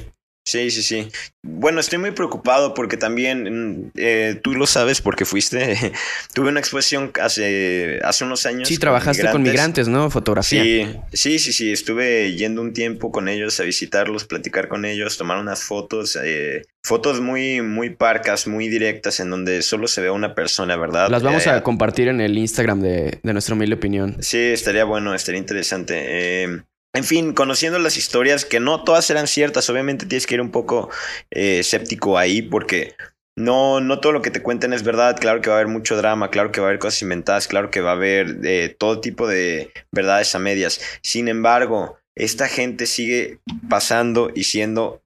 sí, 0.52 0.72
sí, 0.72 0.84
sí. 0.84 1.08
Bueno, 1.44 1.80
estoy 1.80 1.98
muy 1.98 2.12
preocupado 2.12 2.74
porque 2.74 2.98
también, 2.98 3.92
eh, 3.96 4.40
tú 4.44 4.54
lo 4.54 4.68
sabes 4.68 5.02
porque 5.02 5.26
fuiste, 5.26 5.94
tuve 6.34 6.50
una 6.50 6.60
exposición 6.60 7.12
hace, 7.22 8.00
hace 8.04 8.24
unos 8.24 8.46
años. 8.46 8.68
Sí, 8.68 8.78
trabajaste 8.78 9.30
con 9.32 9.42
migrantes, 9.42 9.88
¿no? 9.88 10.10
Fotografía. 10.10 10.64
Sí, 10.64 10.88
sí, 11.14 11.40
sí, 11.40 11.54
sí, 11.54 11.72
estuve 11.72 12.36
yendo 12.36 12.62
un 12.62 12.74
tiempo 12.74 13.12
con 13.12 13.28
ellos 13.28 13.60
a 13.60 13.64
visitarlos, 13.64 14.26
platicar 14.26 14.68
con 14.68 14.86
ellos, 14.86 15.18
tomar 15.18 15.40
unas 15.40 15.64
fotos, 15.64 16.18
eh, 16.22 16.64
fotos 16.84 17.22
muy, 17.22 17.62
muy 17.62 17.90
parcas, 17.92 18.48
muy 18.48 18.68
directas, 18.68 19.20
en 19.20 19.30
donde 19.30 19.62
solo 19.62 19.88
se 19.88 20.02
ve 20.02 20.10
a 20.10 20.12
una 20.14 20.36
persona, 20.36 20.76
¿verdad? 20.76 21.10
Las 21.10 21.24
vamos 21.24 21.48
Eh, 21.48 21.50
a 21.50 21.64
compartir 21.64 22.08
en 22.08 22.22
el 22.22 22.38
Instagram 22.38 22.82
de, 22.82 23.20
de 23.24 23.34
nuestra 23.34 23.56
humilde 23.56 23.76
opinión. 23.76 24.18
Sí, 24.20 24.38
estaría 24.38 24.84
bueno, 24.84 25.14
estaría 25.16 25.40
interesante. 25.40 25.96
Eh, 25.98 26.62
en 26.94 27.04
fin, 27.04 27.34
conociendo 27.34 27.80
las 27.80 27.98
historias, 27.98 28.46
que 28.46 28.60
no 28.60 28.84
todas 28.84 29.10
eran 29.10 29.28
ciertas, 29.28 29.70
obviamente 29.70 30.06
tienes 30.06 30.28
que 30.28 30.36
ir 30.36 30.42
un 30.42 30.52
poco 30.52 30.90
eh, 31.32 31.60
escéptico 31.60 32.18
ahí 32.18 32.42
porque 32.42 32.96
no, 33.38 33.80
no 33.80 34.00
todo 34.00 34.12
lo 34.12 34.22
que 34.22 34.32
te 34.32 34.42
cuenten 34.42 34.74
es 34.74 34.84
verdad. 34.84 35.18
Claro 35.20 35.42
que 35.42 35.50
va 35.50 35.56
a 35.56 35.60
haber 35.60 35.72
mucho 35.72 35.96
drama, 35.96 36.30
claro 36.30 36.52
que 36.52 36.60
va 36.60 36.68
a 36.68 36.70
haber 36.70 36.80
cosas 36.80 37.02
inventadas, 37.02 37.48
claro 37.48 37.72
que 37.72 37.82
va 37.82 37.92
a 37.92 37.96
haber 37.96 38.40
eh, 38.44 38.76
todo 38.78 39.00
tipo 39.00 39.28
de 39.28 39.72
verdades 39.92 40.36
a 40.36 40.40
medias. 40.40 40.82
Sin 41.02 41.28
embargo, 41.28 41.98
esta 42.16 42.48
gente 42.48 42.86
sigue 42.86 43.40
pasando 43.70 44.32
y 44.34 44.44
siendo 44.44 45.02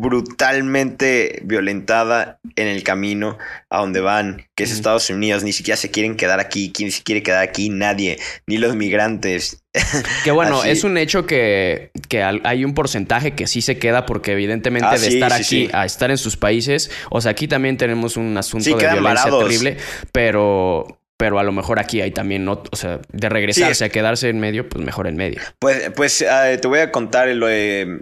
brutalmente 0.00 1.40
violentada 1.44 2.38
en 2.56 2.68
el 2.68 2.82
camino 2.82 3.38
a 3.70 3.78
donde 3.80 4.00
van, 4.00 4.46
que 4.54 4.64
es. 4.64 4.72
Estados 4.72 5.08
Unidos, 5.10 5.44
ni 5.44 5.52
siquiera 5.52 5.76
se 5.76 5.90
quieren 5.90 6.16
quedar 6.16 6.40
aquí, 6.40 6.72
¿quién 6.74 6.90
se 6.92 7.02
quiere 7.02 7.22
quedar 7.22 7.42
aquí? 7.42 7.68
Nadie, 7.70 8.18
ni 8.46 8.58
los 8.58 8.74
migrantes. 8.76 9.62
Que 10.24 10.30
bueno, 10.30 10.60
Así- 10.60 10.70
es 10.70 10.84
un 10.84 10.96
hecho 10.98 11.26
que, 11.26 11.90
que 12.08 12.22
hay 12.22 12.64
un 12.64 12.74
porcentaje 12.74 13.34
que 13.34 13.46
sí 13.46 13.60
se 13.62 13.78
queda 13.78 14.06
porque 14.06 14.32
evidentemente 14.32 14.88
Ah, 14.88 14.92
de 14.92 14.98
sí, 15.10 15.14
estar 15.14 15.32
sí, 15.32 15.36
aquí 15.36 15.66
sí. 15.66 15.70
a 15.72 15.84
estar 15.84 16.10
en 16.10 16.18
sus 16.18 16.36
países, 16.36 16.90
o 17.10 17.20
sea, 17.20 17.32
aquí 17.32 17.48
también 17.48 17.76
tenemos 17.76 18.16
un 18.16 18.36
asunto 18.36 18.64
de 18.70 18.76
violencia 18.76 19.00
varados. 19.02 19.42
terrible, 19.44 19.76
pero 20.12 20.98
pero 21.16 21.38
a 21.38 21.44
lo 21.44 21.52
mejor 21.52 21.78
aquí 21.78 22.00
hay 22.00 22.10
también, 22.10 22.44
no, 22.44 22.60
o 22.70 22.76
sea, 22.76 23.00
de 23.12 23.28
regresarse 23.28 23.74
Sí. 23.76 23.84
a 23.84 23.88
quedarse 23.88 24.28
en 24.28 24.40
medio, 24.40 24.68
pues 24.68 24.84
mejor 24.84 25.06
en 25.06 25.14
medio. 25.16 25.40
Pues, 25.60 25.90
pues 25.94 26.20
eh, 26.22 26.58
te 26.60 26.66
voy 26.66 26.80
a 26.80 26.90
contar, 26.90 27.28
lo 27.28 27.46
de, 27.46 28.00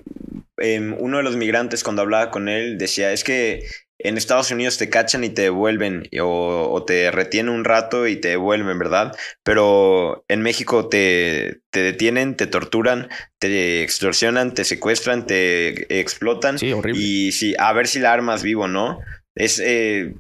em, 0.63 0.97
uno 0.99 1.19
de 1.19 1.23
los 1.23 1.37
migrantes 1.37 1.85
cuando 1.85 2.03
hablaba 2.03 2.31
con 2.31 2.49
él 2.49 2.79
decía, 2.79 3.13
es 3.13 3.25
que 3.25 3.65
en 3.99 4.17
Estados 4.17 4.51
Unidos 4.51 4.79
te 4.79 4.91
cachan 4.91 5.23
y 5.25 5.31
te 5.31 5.43
devuelven 5.43 6.09
o, 6.21 6.69
o 6.73 6.85
te 6.85 7.11
retienen 7.11 7.55
un 7.55 7.65
rato 7.65 8.07
y 8.07 8.17
te 8.17 8.29
devuelven, 8.29 8.79
¿verdad? 8.79 9.15
Pero 9.45 10.25
en 10.29 10.43
México 10.43 10.89
te, 10.89 11.61
te 11.71 11.83
detienen, 11.83 12.37
te 12.37 12.47
torturan, 12.47 13.09
te 13.39 13.83
extorsionan, 13.83 14.55
te 14.55 14.65
secuestran, 14.65 15.27
te 15.27 16.01
explotan. 16.01 16.59
Sí, 16.59 16.73
horrible. 16.73 17.01
Y 17.01 17.33
sí, 17.33 17.55
a 17.59 17.73
ver 17.73 17.87
si 17.87 18.01
la 18.01 18.13
armas 18.13 18.43
vivo, 18.43 18.67
¿no? 18.67 18.99
Es, 19.35 19.61
eh, 19.65 20.15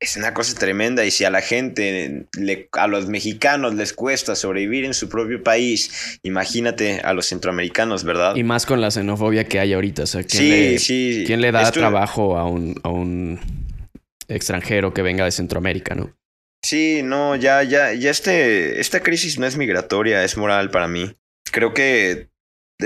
es 0.00 0.16
una 0.16 0.32
cosa 0.34 0.58
tremenda. 0.58 1.04
Y 1.04 1.10
si 1.10 1.24
a 1.24 1.30
la 1.30 1.40
gente, 1.40 2.26
le- 2.38 2.68
a 2.72 2.86
los 2.86 3.06
mexicanos 3.08 3.74
les 3.74 3.92
cuesta 3.92 4.34
sobrevivir 4.36 4.84
en 4.84 4.94
su 4.94 5.08
propio 5.08 5.42
país, 5.42 6.18
imagínate 6.22 7.00
a 7.02 7.12
los 7.12 7.26
centroamericanos, 7.26 8.04
¿verdad? 8.04 8.36
Y 8.36 8.44
más 8.44 8.64
con 8.66 8.80
la 8.80 8.90
xenofobia 8.90 9.44
que 9.44 9.58
hay 9.60 9.72
ahorita, 9.72 10.02
o 10.04 10.06
sea, 10.06 10.22
¿quién, 10.22 10.42
sí, 10.42 10.48
le, 10.50 10.78
sí. 10.78 11.24
quién 11.26 11.40
le 11.40 11.50
da 11.52 11.62
Esto- 11.62 11.80
trabajo 11.80 12.38
a 12.38 12.44
un, 12.44 12.78
a 12.84 12.88
un 12.88 13.40
extranjero 14.28 14.92
que 14.92 15.02
venga 15.02 15.24
de 15.24 15.30
Centroamérica, 15.32 15.94
no? 15.94 16.14
Sí, 16.64 17.02
no, 17.04 17.36
ya, 17.36 17.62
ya, 17.62 17.92
ya 17.94 18.10
este, 18.10 18.80
esta 18.80 19.00
crisis 19.00 19.38
no 19.38 19.46
es 19.46 19.56
migratoria, 19.56 20.24
es 20.24 20.36
moral 20.36 20.70
para 20.70 20.88
mí. 20.88 21.14
Creo 21.50 21.72
que 21.72 22.28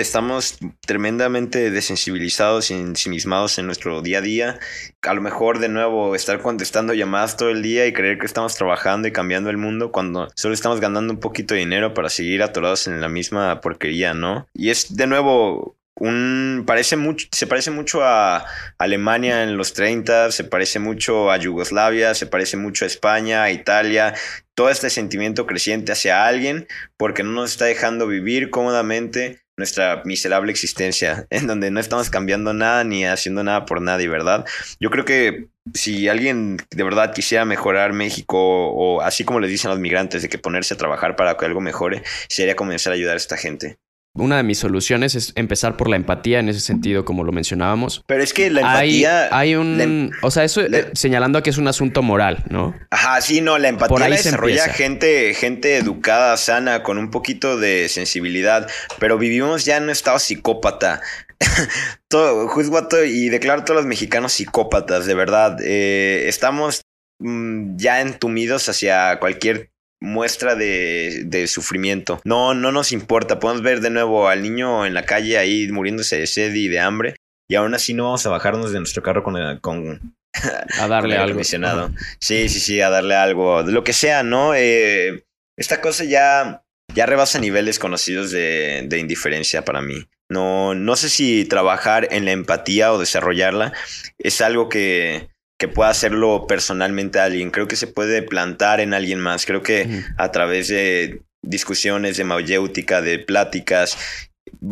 estamos 0.01 0.59
tremendamente 0.87 1.71
desensibilizados 1.71 2.71
y 2.71 2.75
ensimismados 2.75 3.59
en 3.59 3.67
nuestro 3.67 4.01
día 4.01 4.19
a 4.19 4.23
día. 4.23 4.59
A 5.03 5.13
lo 5.13 5.21
mejor 5.21 5.59
de 5.59 5.69
nuevo 5.69 6.15
estar 6.15 6.41
contestando 6.41 6.95
llamadas 6.95 7.37
todo 7.37 7.51
el 7.51 7.63
día 7.63 7.87
y 7.87 7.93
creer 7.93 8.19
que 8.19 8.27
estamos 8.27 8.57
trabajando 8.57 9.07
y 9.09 9.13
cambiando 9.13 9.51
el 9.51 9.59
mundo 9.59 9.93
cuando 9.93 10.29
solo 10.35 10.55
estamos 10.55 10.81
ganando 10.81 11.13
un 11.13 11.21
poquito 11.21 11.53
de 11.55 11.61
dinero 11.61 11.93
para 11.93 12.09
seguir 12.09 12.43
atorados 12.43 12.87
en 12.87 13.01
la 13.03 13.09
misma 13.09 13.61
porquería, 13.61 14.15
¿no? 14.15 14.47
Y 14.55 14.71
es 14.71 14.97
de 14.97 15.07
nuevo 15.07 15.77
un 15.95 16.65
parece 16.67 16.97
mucho 16.97 17.29
se 17.31 17.47
parece 17.47 17.71
mucho 17.71 18.03
a 18.03 18.47
Alemania 18.79 19.43
en 19.43 19.59
los 19.59 19.75
30, 19.75 20.33
se 20.33 20.45
parece 20.45 20.79
mucho 20.79 21.31
a 21.31 21.37
Yugoslavia, 21.37 22.15
se 22.15 22.27
parece 22.27 22.57
mucho 22.57 22.87
a 22.87 22.89
España, 22.89 23.43
a 23.43 23.51
Italia, 23.51 24.15
todo 24.55 24.71
este 24.71 24.89
sentimiento 24.89 25.47
creciente 25.47 25.93
hacia 25.93 26.27
alguien 26.27 26.67
porque 26.97 27.23
no 27.23 27.33
nos 27.33 27.53
está 27.53 27.67
dejando 27.67 28.07
vivir 28.07 28.49
cómodamente 28.49 29.42
nuestra 29.57 30.03
miserable 30.05 30.51
existencia, 30.51 31.27
en 31.31 31.47
donde 31.47 31.71
no 31.71 31.81
estamos 31.81 32.11
cambiando 32.11 32.53
nada 32.53 32.85
ni 32.85 33.05
haciendo 33.05 33.43
nada 33.45 33.65
por 33.65 33.81
nadie, 33.81 34.09
¿verdad? 34.09 34.45
Yo 34.81 34.91
creo 34.91 35.05
que 35.05 35.49
si 35.75 36.09
alguien 36.09 36.59
de 36.71 36.83
verdad 36.85 37.15
quisiera 37.15 37.45
mejorar 37.45 37.93
México 37.93 38.39
o 38.39 39.01
así 39.01 39.25
como 39.25 39.41
les 39.41 39.51
dicen 39.51 39.71
los 39.71 39.79
migrantes 39.79 40.23
de 40.23 40.29
que 40.29 40.39
ponerse 40.39 40.75
a 40.75 40.79
trabajar 40.79 41.17
para 41.17 41.37
que 41.37 41.45
algo 41.47 41.61
mejore, 41.61 42.03
sería 42.29 42.57
comenzar 42.57 42.93
a 42.93 42.97
ayudar 42.97 43.15
a 43.15 43.19
esta 43.19 43.37
gente. 43.37 43.79
Una 44.15 44.37
de 44.37 44.43
mis 44.43 44.59
soluciones 44.59 45.15
es 45.15 45.33
empezar 45.37 45.79
por 45.79 45.89
la 45.89 45.97
empatía 45.97 46.39
en 46.39 46.51
ese 46.51 46.61
sentido, 46.61 47.07
como 47.07 47.25
lo 47.25 47.33
mencionábamos. 47.33 48.03
Pero 48.07 48.23
es 48.23 48.35
que 48.35 48.51
la 48.51 48.61
empatía... 48.61 49.29
hay 49.35 49.55
un... 49.55 49.81
em- 49.81 50.11
o 50.21 50.31
sea, 50.31 50.45
eso 50.45 50.61
la- 50.69 50.79
eh, 50.81 50.91
señalando 50.93 51.43
que 51.43 51.49
es 51.49 51.57
un 51.57 51.67
asunto 51.67 52.03
moral, 52.03 52.45
¿no? 52.51 52.75
Ajá, 52.91 53.23
sí, 53.23 53.41
no, 53.41 53.57
la 53.57 53.69
Por 53.71 53.75
empatía 53.89 54.05
ahí 54.05 54.11
la 54.11 54.17
desarrolla 54.19 54.69
gente, 54.69 55.33
gente 55.33 55.79
educada, 55.79 56.37
sana, 56.37 56.83
con 56.83 56.99
un 56.99 57.11
poquito 57.11 57.57
de 57.57 57.89
sensibilidad, 57.89 58.69
pero 58.99 59.17
vivimos 59.17 59.65
ya 59.65 59.79
en 59.79 59.85
un 59.85 59.91
estado 59.91 60.19
psicópata. 60.19 61.01
todo, 62.09 62.49
juzgo 62.49 62.77
a 62.79 62.89
todo 62.89 63.05
y 63.05 63.31
declaro 63.31 63.63
a 63.63 63.65
todos 63.65 63.79
los 63.79 63.87
mexicanos 63.87 64.33
psicópatas, 64.35 65.07
de 65.07 65.15
verdad. 65.15 65.57
Eh, 65.65 66.25
estamos 66.29 66.83
mm, 67.19 67.77
ya 67.79 68.03
entumidos 68.03 68.69
hacia 68.69 69.19
cualquier 69.19 69.72
muestra 70.03 70.55
de, 70.55 71.23
de 71.25 71.47
sufrimiento. 71.47 72.21
No, 72.25 72.53
no 72.55 72.73
nos 72.73 72.93
importa. 72.93 73.39
Podemos 73.39 73.63
ver 73.63 73.81
de 73.81 73.91
nuevo 73.91 74.29
al 74.29 74.43
niño 74.43 74.85
en 74.85 74.95
la 74.95 75.05
calle 75.05 75.39
ahí 75.39 75.71
muriéndose 75.71 76.19
de 76.19 76.27
sed 76.27 76.53
y 76.55 76.69
de 76.69 76.81
hambre. 76.81 77.17
Y 77.49 77.55
aún 77.55 77.75
así 77.75 77.95
no 77.95 78.05
vamos 78.05 78.27
a 78.27 78.31
bajarnos 78.31 78.73
de 78.73 78.79
nuestro 78.79 79.03
carro 79.03 79.23
con, 79.23 79.59
con, 79.61 80.17
A 80.81 80.89
darle 80.89 81.17
algo. 81.17 81.33
acondicionado. 81.33 81.93
Sí, 82.21 82.49
sí, 82.49 82.61
sí, 82.61 82.81
a 82.81 82.91
darle 82.91 83.15
algo, 83.15 83.63
lo 83.63 83.85
que 83.85 83.93
sea, 83.93 84.23
¿no? 84.23 84.55
Eh, 84.55 85.25
esta 85.57 85.81
cosa 85.81 86.05
ya, 86.05 86.65
ya 86.95 87.07
rebasa 87.07 87.39
niveles 87.39 87.79
conocidos 87.79 88.31
de, 88.31 88.85
de 88.87 88.99
indiferencia 88.99 89.65
para 89.65 89.83
mí. 89.83 90.07
No, 90.31 90.75
no 90.75 90.97
sé 90.97 91.11
si 91.11 91.45
trabajar 91.45 92.09
en 92.11 92.25
la 92.25 92.33
empatía 92.33 92.93
o 92.93 92.99
desarrollarla 92.99 93.75
es 94.19 94.41
algo 94.41 94.71
que, 94.71 95.29
que 95.63 95.69
pueda 95.69 95.91
hacerlo 95.91 96.49
personalmente 96.49 97.21
a 97.21 97.25
alguien. 97.27 97.53
Creo 97.53 97.69
que 97.69 97.77
se 97.77 97.87
puede 97.87 98.21
plantar 98.21 98.81
en 98.81 98.95
alguien 98.95 99.21
más. 99.21 99.47
Creo 99.47 99.63
que 99.63 100.03
a 100.17 100.33
través 100.33 100.67
de 100.67 101.23
discusiones, 101.41 102.17
de 102.17 102.25
mayéutica, 102.25 103.01
de 103.01 103.21
pláticas, 103.21 103.97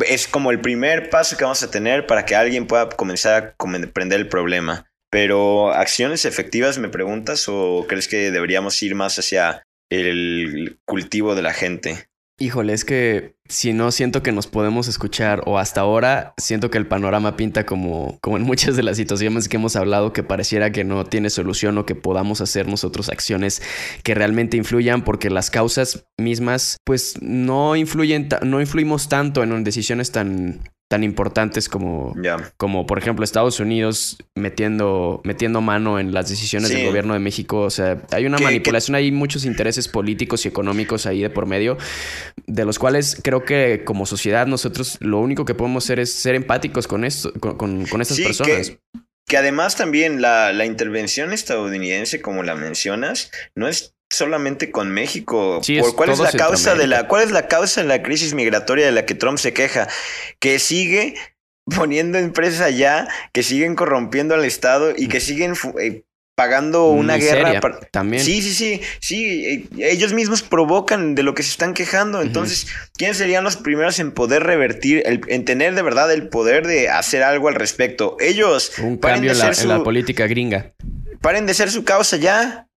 es 0.05 0.27
como 0.27 0.51
el 0.51 0.59
primer 0.59 1.09
paso 1.09 1.37
que 1.37 1.45
vamos 1.45 1.63
a 1.63 1.71
tener 1.71 2.07
para 2.07 2.25
que 2.25 2.35
alguien 2.35 2.67
pueda 2.67 2.89
comenzar 2.89 3.33
a 3.41 3.53
comprender 3.53 4.19
el 4.19 4.27
problema. 4.27 4.85
Pero 5.09 5.71
acciones 5.71 6.25
efectivas, 6.25 6.77
me 6.77 6.89
preguntas, 6.89 7.45
o 7.47 7.85
crees 7.87 8.09
que 8.09 8.29
deberíamos 8.29 8.83
ir 8.83 8.93
más 8.93 9.17
hacia 9.17 9.63
el 9.89 10.77
cultivo 10.83 11.35
de 11.35 11.41
la 11.41 11.53
gente? 11.53 12.09
Híjole, 12.41 12.73
es 12.73 12.85
que 12.85 13.35
si 13.47 13.71
no 13.71 13.91
siento 13.91 14.23
que 14.23 14.31
nos 14.31 14.47
podemos 14.47 14.87
escuchar 14.87 15.43
o 15.45 15.59
hasta 15.59 15.81
ahora 15.81 16.33
siento 16.37 16.71
que 16.71 16.79
el 16.79 16.87
panorama 16.87 17.37
pinta 17.37 17.67
como, 17.67 18.17
como 18.19 18.35
en 18.35 18.41
muchas 18.41 18.75
de 18.75 18.81
las 18.81 18.97
situaciones 18.97 19.47
que 19.47 19.57
hemos 19.57 19.75
hablado 19.75 20.11
que 20.11 20.23
pareciera 20.23 20.71
que 20.71 20.83
no 20.83 21.05
tiene 21.05 21.29
solución 21.29 21.77
o 21.77 21.85
que 21.85 21.93
podamos 21.93 22.41
hacer 22.41 22.67
nosotros 22.67 23.09
acciones 23.09 23.61
que 24.01 24.15
realmente 24.15 24.57
influyan 24.57 25.03
porque 25.03 25.29
las 25.29 25.51
causas 25.51 26.07
mismas 26.17 26.77
pues 26.83 27.21
no 27.21 27.75
influyen, 27.75 28.27
no 28.41 28.59
influimos 28.59 29.07
tanto 29.07 29.43
en 29.43 29.63
decisiones 29.63 30.11
tan 30.11 30.61
tan 30.91 31.05
importantes 31.05 31.69
como, 31.69 32.13
como 32.57 32.85
por 32.85 32.97
ejemplo 32.97 33.23
Estados 33.23 33.61
Unidos 33.61 34.17
metiendo, 34.35 35.21
metiendo 35.23 35.61
mano 35.61 35.99
en 35.99 36.13
las 36.13 36.29
decisiones 36.29 36.67
del 36.67 36.85
gobierno 36.85 37.13
de 37.13 37.21
México. 37.21 37.61
O 37.61 37.69
sea, 37.69 38.01
hay 38.11 38.25
una 38.25 38.37
manipulación, 38.39 38.95
hay 38.95 39.09
muchos 39.09 39.45
intereses 39.45 39.87
políticos 39.87 40.43
y 40.43 40.49
económicos 40.49 41.05
ahí 41.05 41.21
de 41.21 41.29
por 41.29 41.45
medio, 41.45 41.77
de 42.45 42.65
los 42.65 42.77
cuales 42.77 43.17
creo 43.23 43.45
que 43.45 43.85
como 43.85 44.05
sociedad 44.05 44.47
nosotros 44.47 44.97
lo 44.99 45.19
único 45.19 45.45
que 45.45 45.55
podemos 45.55 45.85
hacer 45.85 46.01
es 46.01 46.11
ser 46.13 46.35
empáticos 46.35 46.87
con 46.87 47.05
esto, 47.05 47.31
con, 47.39 47.55
con, 47.55 48.01
estas 48.01 48.19
personas. 48.19 48.73
Que, 49.25 49.37
además 49.37 49.77
también 49.77 50.21
la, 50.21 50.51
la 50.51 50.65
intervención 50.65 51.31
estadounidense, 51.31 52.21
como 52.21 52.43
la 52.43 52.55
mencionas, 52.55 53.31
no 53.55 53.69
es 53.69 53.95
solamente 54.11 54.69
con 54.71 54.91
México. 54.91 55.61
¿Cuál 55.95 56.11
es 56.11 56.19
la 56.19 56.31
causa 56.31 56.75
de 56.75 56.85
la 56.85 57.07
cuál 57.07 57.23
es 57.23 57.31
la 57.31 57.47
causa 57.47 57.81
de 57.81 57.87
la 57.87 58.03
crisis 58.03 58.33
migratoria 58.33 58.85
de 58.85 58.91
la 58.91 59.05
que 59.05 59.15
Trump 59.15 59.39
se 59.39 59.53
queja? 59.53 59.87
Que 60.39 60.59
sigue 60.59 61.15
poniendo 61.65 62.17
empresas 62.19 62.61
allá, 62.61 63.07
que 63.33 63.41
siguen 63.41 63.75
corrompiendo 63.75 64.35
al 64.35 64.43
Estado 64.45 64.93
y 64.95 65.07
que 65.07 65.21
siguen 65.21 65.53
eh, 65.79 66.03
pagando 66.35 66.89
una 66.89 67.15
guerra. 67.17 67.59
También. 67.91 68.23
Sí, 68.23 68.41
sí, 68.41 68.53
sí, 68.53 68.81
sí. 68.99 69.45
Eh, 69.79 69.91
ellos 69.91 70.11
mismos 70.13 70.41
provocan 70.41 71.15
de 71.15 71.23
lo 71.23 71.33
que 71.33 71.43
se 71.43 71.51
están 71.51 71.73
quejando. 71.73 72.21
Entonces, 72.21 72.67
¿quiénes 72.97 73.17
serían 73.17 73.45
los 73.45 73.55
primeros 73.55 73.99
en 73.99 74.11
poder 74.11 74.43
revertir, 74.43 75.03
en 75.05 75.45
tener 75.45 75.73
de 75.73 75.81
verdad 75.81 76.11
el 76.11 76.27
poder 76.27 76.67
de 76.67 76.89
hacer 76.89 77.23
algo 77.23 77.47
al 77.47 77.55
respecto? 77.55 78.17
Ellos. 78.19 78.73
Un 78.79 78.97
cambio 78.97 79.31
en 79.31 79.67
la 79.69 79.83
política 79.83 80.27
gringa. 80.27 80.73
Paren 81.21 81.45
de 81.45 81.53
ser 81.53 81.71
su 81.71 81.85
causa 81.85 82.17
ya. 82.17 82.67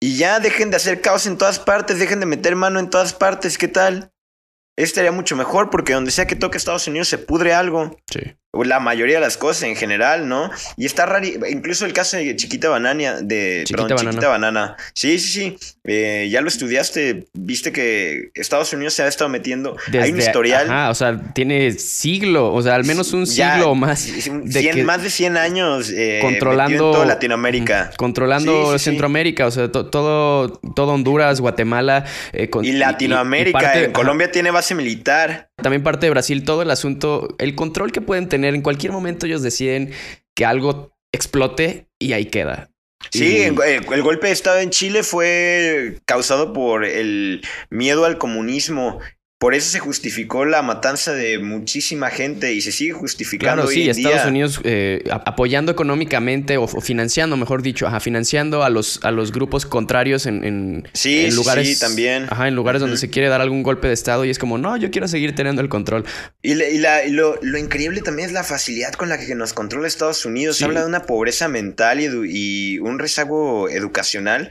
Y 0.00 0.16
ya 0.16 0.40
dejen 0.40 0.70
de 0.70 0.76
hacer 0.76 1.00
caos 1.00 1.26
en 1.26 1.38
todas 1.38 1.58
partes, 1.58 1.98
dejen 1.98 2.20
de 2.20 2.26
meter 2.26 2.54
mano 2.56 2.78
en 2.78 2.90
todas 2.90 3.14
partes, 3.14 3.58
¿qué 3.58 3.68
tal? 3.68 4.12
Estaría 4.78 5.12
mucho 5.12 5.36
mejor 5.36 5.70
porque 5.70 5.94
donde 5.94 6.10
sea 6.10 6.26
que 6.26 6.36
toque 6.36 6.58
Estados 6.58 6.86
Unidos 6.86 7.08
se 7.08 7.18
pudre 7.18 7.54
algo. 7.54 7.96
Sí 8.12 8.36
la 8.64 8.80
mayoría 8.80 9.16
de 9.16 9.20
las 9.20 9.36
cosas 9.36 9.64
en 9.64 9.76
general, 9.76 10.28
¿no? 10.28 10.50
Y 10.76 10.86
está 10.86 11.06
raro, 11.06 11.26
incluso 11.26 11.84
el 11.86 11.92
caso 11.92 12.16
de 12.16 12.36
Chiquita 12.36 12.68
Banana, 12.68 13.20
de 13.20 13.64
Chiquita, 13.66 13.94
banana. 13.94 14.10
Chiquita 14.10 14.28
Banana. 14.28 14.76
Sí, 14.94 15.18
sí, 15.18 15.28
sí. 15.28 15.58
Eh, 15.84 16.28
ya 16.30 16.40
lo 16.40 16.48
estudiaste, 16.48 17.26
viste 17.32 17.72
que 17.72 18.30
Estados 18.34 18.72
Unidos 18.72 18.94
se 18.94 19.02
ha 19.02 19.08
estado 19.08 19.28
metiendo. 19.30 19.76
Hay 20.00 20.10
un 20.10 20.18
historial. 20.18 20.70
Ajá, 20.70 20.90
o 20.90 20.94
sea, 20.94 21.20
tiene 21.32 21.72
siglo, 21.72 22.52
o 22.52 22.62
sea, 22.62 22.74
al 22.74 22.84
menos 22.84 23.12
un 23.12 23.26
siglo 23.26 23.70
o 23.70 23.74
más. 23.74 24.06
De 24.06 24.84
más 24.84 25.02
de 25.02 25.10
100 25.10 25.36
años 25.36 25.90
eh, 25.90 26.20
controlando 26.22 26.92
toda 26.92 27.06
Latinoamérica. 27.06 27.90
Controlando 27.96 28.78
Centroamérica, 28.78 29.46
o 29.46 29.50
sea, 29.50 29.70
todo, 29.70 30.50
todo 30.50 30.92
Honduras, 30.92 31.40
Guatemala. 31.40 32.04
Eh, 32.32 32.50
y 32.62 32.72
Latinoamérica. 32.72 33.78
en 33.80 33.92
Colombia 33.92 34.30
tiene 34.30 34.50
base 34.50 34.74
militar. 34.74 35.45
También 35.62 35.82
parte 35.82 36.06
de 36.06 36.10
Brasil, 36.10 36.44
todo 36.44 36.62
el 36.62 36.70
asunto, 36.70 37.34
el 37.38 37.54
control 37.54 37.92
que 37.92 38.00
pueden 38.00 38.28
tener 38.28 38.54
en 38.54 38.62
cualquier 38.62 38.92
momento 38.92 39.26
ellos 39.26 39.42
deciden 39.42 39.92
que 40.34 40.44
algo 40.44 40.96
explote 41.12 41.88
y 41.98 42.12
ahí 42.12 42.26
queda. 42.26 42.70
Sí, 43.10 43.42
el, 43.42 43.56
el, 43.62 44.02
golpe 44.02 44.26
de 44.26 44.32
Estado 44.32 44.58
en 44.58 44.70
Chile 44.70 45.02
fue 45.02 45.98
causado 46.04 46.52
por 46.52 46.84
el 46.84 47.42
miedo 47.70 48.04
al 48.04 48.18
comunismo 48.18 49.00
por 49.38 49.54
eso 49.54 49.70
se 49.70 49.80
justificó 49.80 50.46
la 50.46 50.62
matanza 50.62 51.12
de 51.12 51.38
muchísima 51.38 52.08
gente 52.08 52.54
y 52.54 52.62
se 52.62 52.72
sigue 52.72 52.92
justificando. 52.92 53.64
Claro, 53.64 53.68
sí, 53.68 53.88
Estados 53.88 54.26
Unidos 54.26 54.60
eh, 54.64 55.04
apoyando 55.10 55.70
económicamente 55.70 56.56
o, 56.56 56.66
financiando, 56.66 57.36
mejor 57.36 57.60
dicho, 57.60 57.86
ajá, 57.86 58.00
financiando 58.00 58.62
a 58.62 58.70
los, 58.70 58.98
a 59.04 59.10
los 59.10 59.32
grupos 59.32 59.66
contrarios 59.66 60.24
en, 60.24 60.42
en, 60.42 60.88
sí, 60.94 61.30
lugares. 61.32 61.68
Sí, 61.68 61.78
también. 61.78 62.26
Ajá, 62.30 62.48
en 62.48 62.54
lugares 62.54 62.80
donde 62.80 62.96
se 62.96 63.10
quiere 63.10 63.28
dar 63.28 63.42
algún 63.42 63.62
golpe 63.62 63.88
de 63.88 63.94
Estado 63.94 64.24
y 64.24 64.30
es 64.30 64.38
como, 64.38 64.56
no, 64.56 64.78
yo 64.78 64.90
quiero 64.90 65.06
seguir 65.06 65.34
teniendo 65.34 65.60
el 65.60 65.68
control. 65.68 66.06
Y, 66.40 66.54
lo, 66.54 67.58
increíble 67.58 68.00
también 68.00 68.28
es 68.28 68.32
la 68.32 68.42
facilidad 68.42 68.94
con 68.94 69.10
la 69.10 69.18
que 69.18 69.34
nos 69.34 69.52
controla 69.52 69.86
Estados 69.86 70.24
Unidos. 70.24 70.62
Habla 70.62 70.80
de 70.80 70.86
una 70.86 71.02
pobreza 71.02 71.48
mental 71.48 72.00
y, 72.00 72.06
y 72.06 72.78
un 72.78 72.98
rezago 72.98 73.68
educacional 73.68 74.50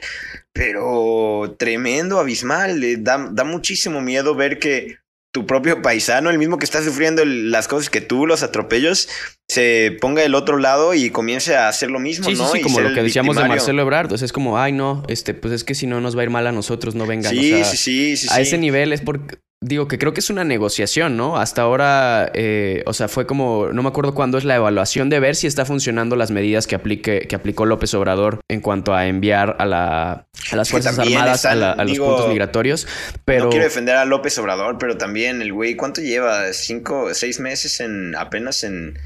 pero 0.55 1.53
tremendo, 1.59 2.17
abismal. 2.17 2.79
Da, 3.03 3.29
da 3.29 3.43
muchísimo 3.43 3.99
miedo 3.99 4.35
ver 4.35 4.57
que 4.57 4.99
tu 5.33 5.45
propio 5.45 5.81
paisano, 5.81 6.29
el 6.29 6.37
mismo 6.37 6.57
que 6.57 6.63
está 6.63 6.81
sufriendo 6.81 7.25
las 7.25 7.67
cosas 7.67 7.89
que 7.89 7.99
tú, 7.99 8.25
los 8.25 8.41
atropellos, 8.41 9.09
se 9.47 9.95
ponga 10.01 10.21
del 10.21 10.35
otro 10.35 10.57
lado 10.57 10.93
y 10.93 11.11
comience 11.11 11.55
a 11.55 11.67
hacer 11.67 11.91
lo 11.91 11.99
mismo, 11.99 12.29
¿no? 12.29 12.47
Sí, 12.49 12.61
como 12.61 12.79
lo 12.79 12.93
que 12.93 13.03
decíamos 13.03 13.35
de 13.35 13.47
Marcelo 13.47 13.81
Ebrard, 13.81 14.11
es 14.13 14.31
como, 14.31 14.57
ay, 14.57 14.71
no, 14.71 15.03
este, 15.07 15.33
pues 15.33 15.53
es 15.53 15.63
que 15.63 15.75
si 15.75 15.87
no 15.87 16.01
nos 16.01 16.17
va 16.17 16.21
a 16.21 16.23
ir 16.23 16.29
mal 16.29 16.47
a 16.47 16.51
nosotros, 16.51 16.95
no 16.95 17.05
vengan. 17.05 17.31
Sí, 17.31 17.63
sí, 17.63 17.77
sí, 17.77 18.17
sí. 18.17 18.27
A 18.31 18.41
ese 18.41 18.57
nivel 18.57 18.91
es 18.91 19.01
porque 19.01 19.37
digo 19.61 19.87
que 19.87 19.97
creo 19.97 20.13
que 20.13 20.19
es 20.19 20.29
una 20.29 20.43
negociación, 20.43 21.17
¿no? 21.17 21.37
Hasta 21.37 21.63
ahora, 21.63 22.31
eh, 22.33 22.83
o 22.85 22.93
sea, 22.93 23.07
fue 23.07 23.25
como, 23.25 23.69
no 23.71 23.83
me 23.83 23.89
acuerdo 23.89 24.13
cuándo 24.13 24.37
es 24.37 24.43
la 24.43 24.55
evaluación 24.55 25.09
de 25.09 25.19
ver 25.19 25.35
si 25.35 25.47
está 25.47 25.65
funcionando 25.65 26.15
las 26.15 26.31
medidas 26.31 26.67
que, 26.67 26.75
aplique, 26.75 27.21
que 27.27 27.35
aplicó 27.35 27.65
López 27.65 27.93
Obrador 27.93 28.41
en 28.47 28.61
cuanto 28.61 28.93
a 28.93 29.07
enviar 29.07 29.55
a, 29.59 29.65
la, 29.65 30.27
a 30.51 30.55
las 30.55 30.69
Fuerzas 30.69 30.99
Armadas 30.99 31.45
a, 31.45 31.83
los 31.83 31.97
puntos 31.97 32.27
migratorios. 32.29 32.87
Pero... 33.25 33.45
No 33.45 33.49
quiero 33.49 33.65
defender 33.65 33.95
a 33.95 34.05
López 34.05 34.37
Obrador, 34.37 34.77
pero 34.77 34.97
también 34.97 35.41
el 35.41 35.51
güey, 35.51 35.75
¿cuánto 35.75 36.01
lleva? 36.01 36.51
¿Cinco, 36.53 37.13
seis 37.13 37.39
meses 37.39 37.79
en 37.79 38.15
apenas 38.15 38.63
en 38.63 38.97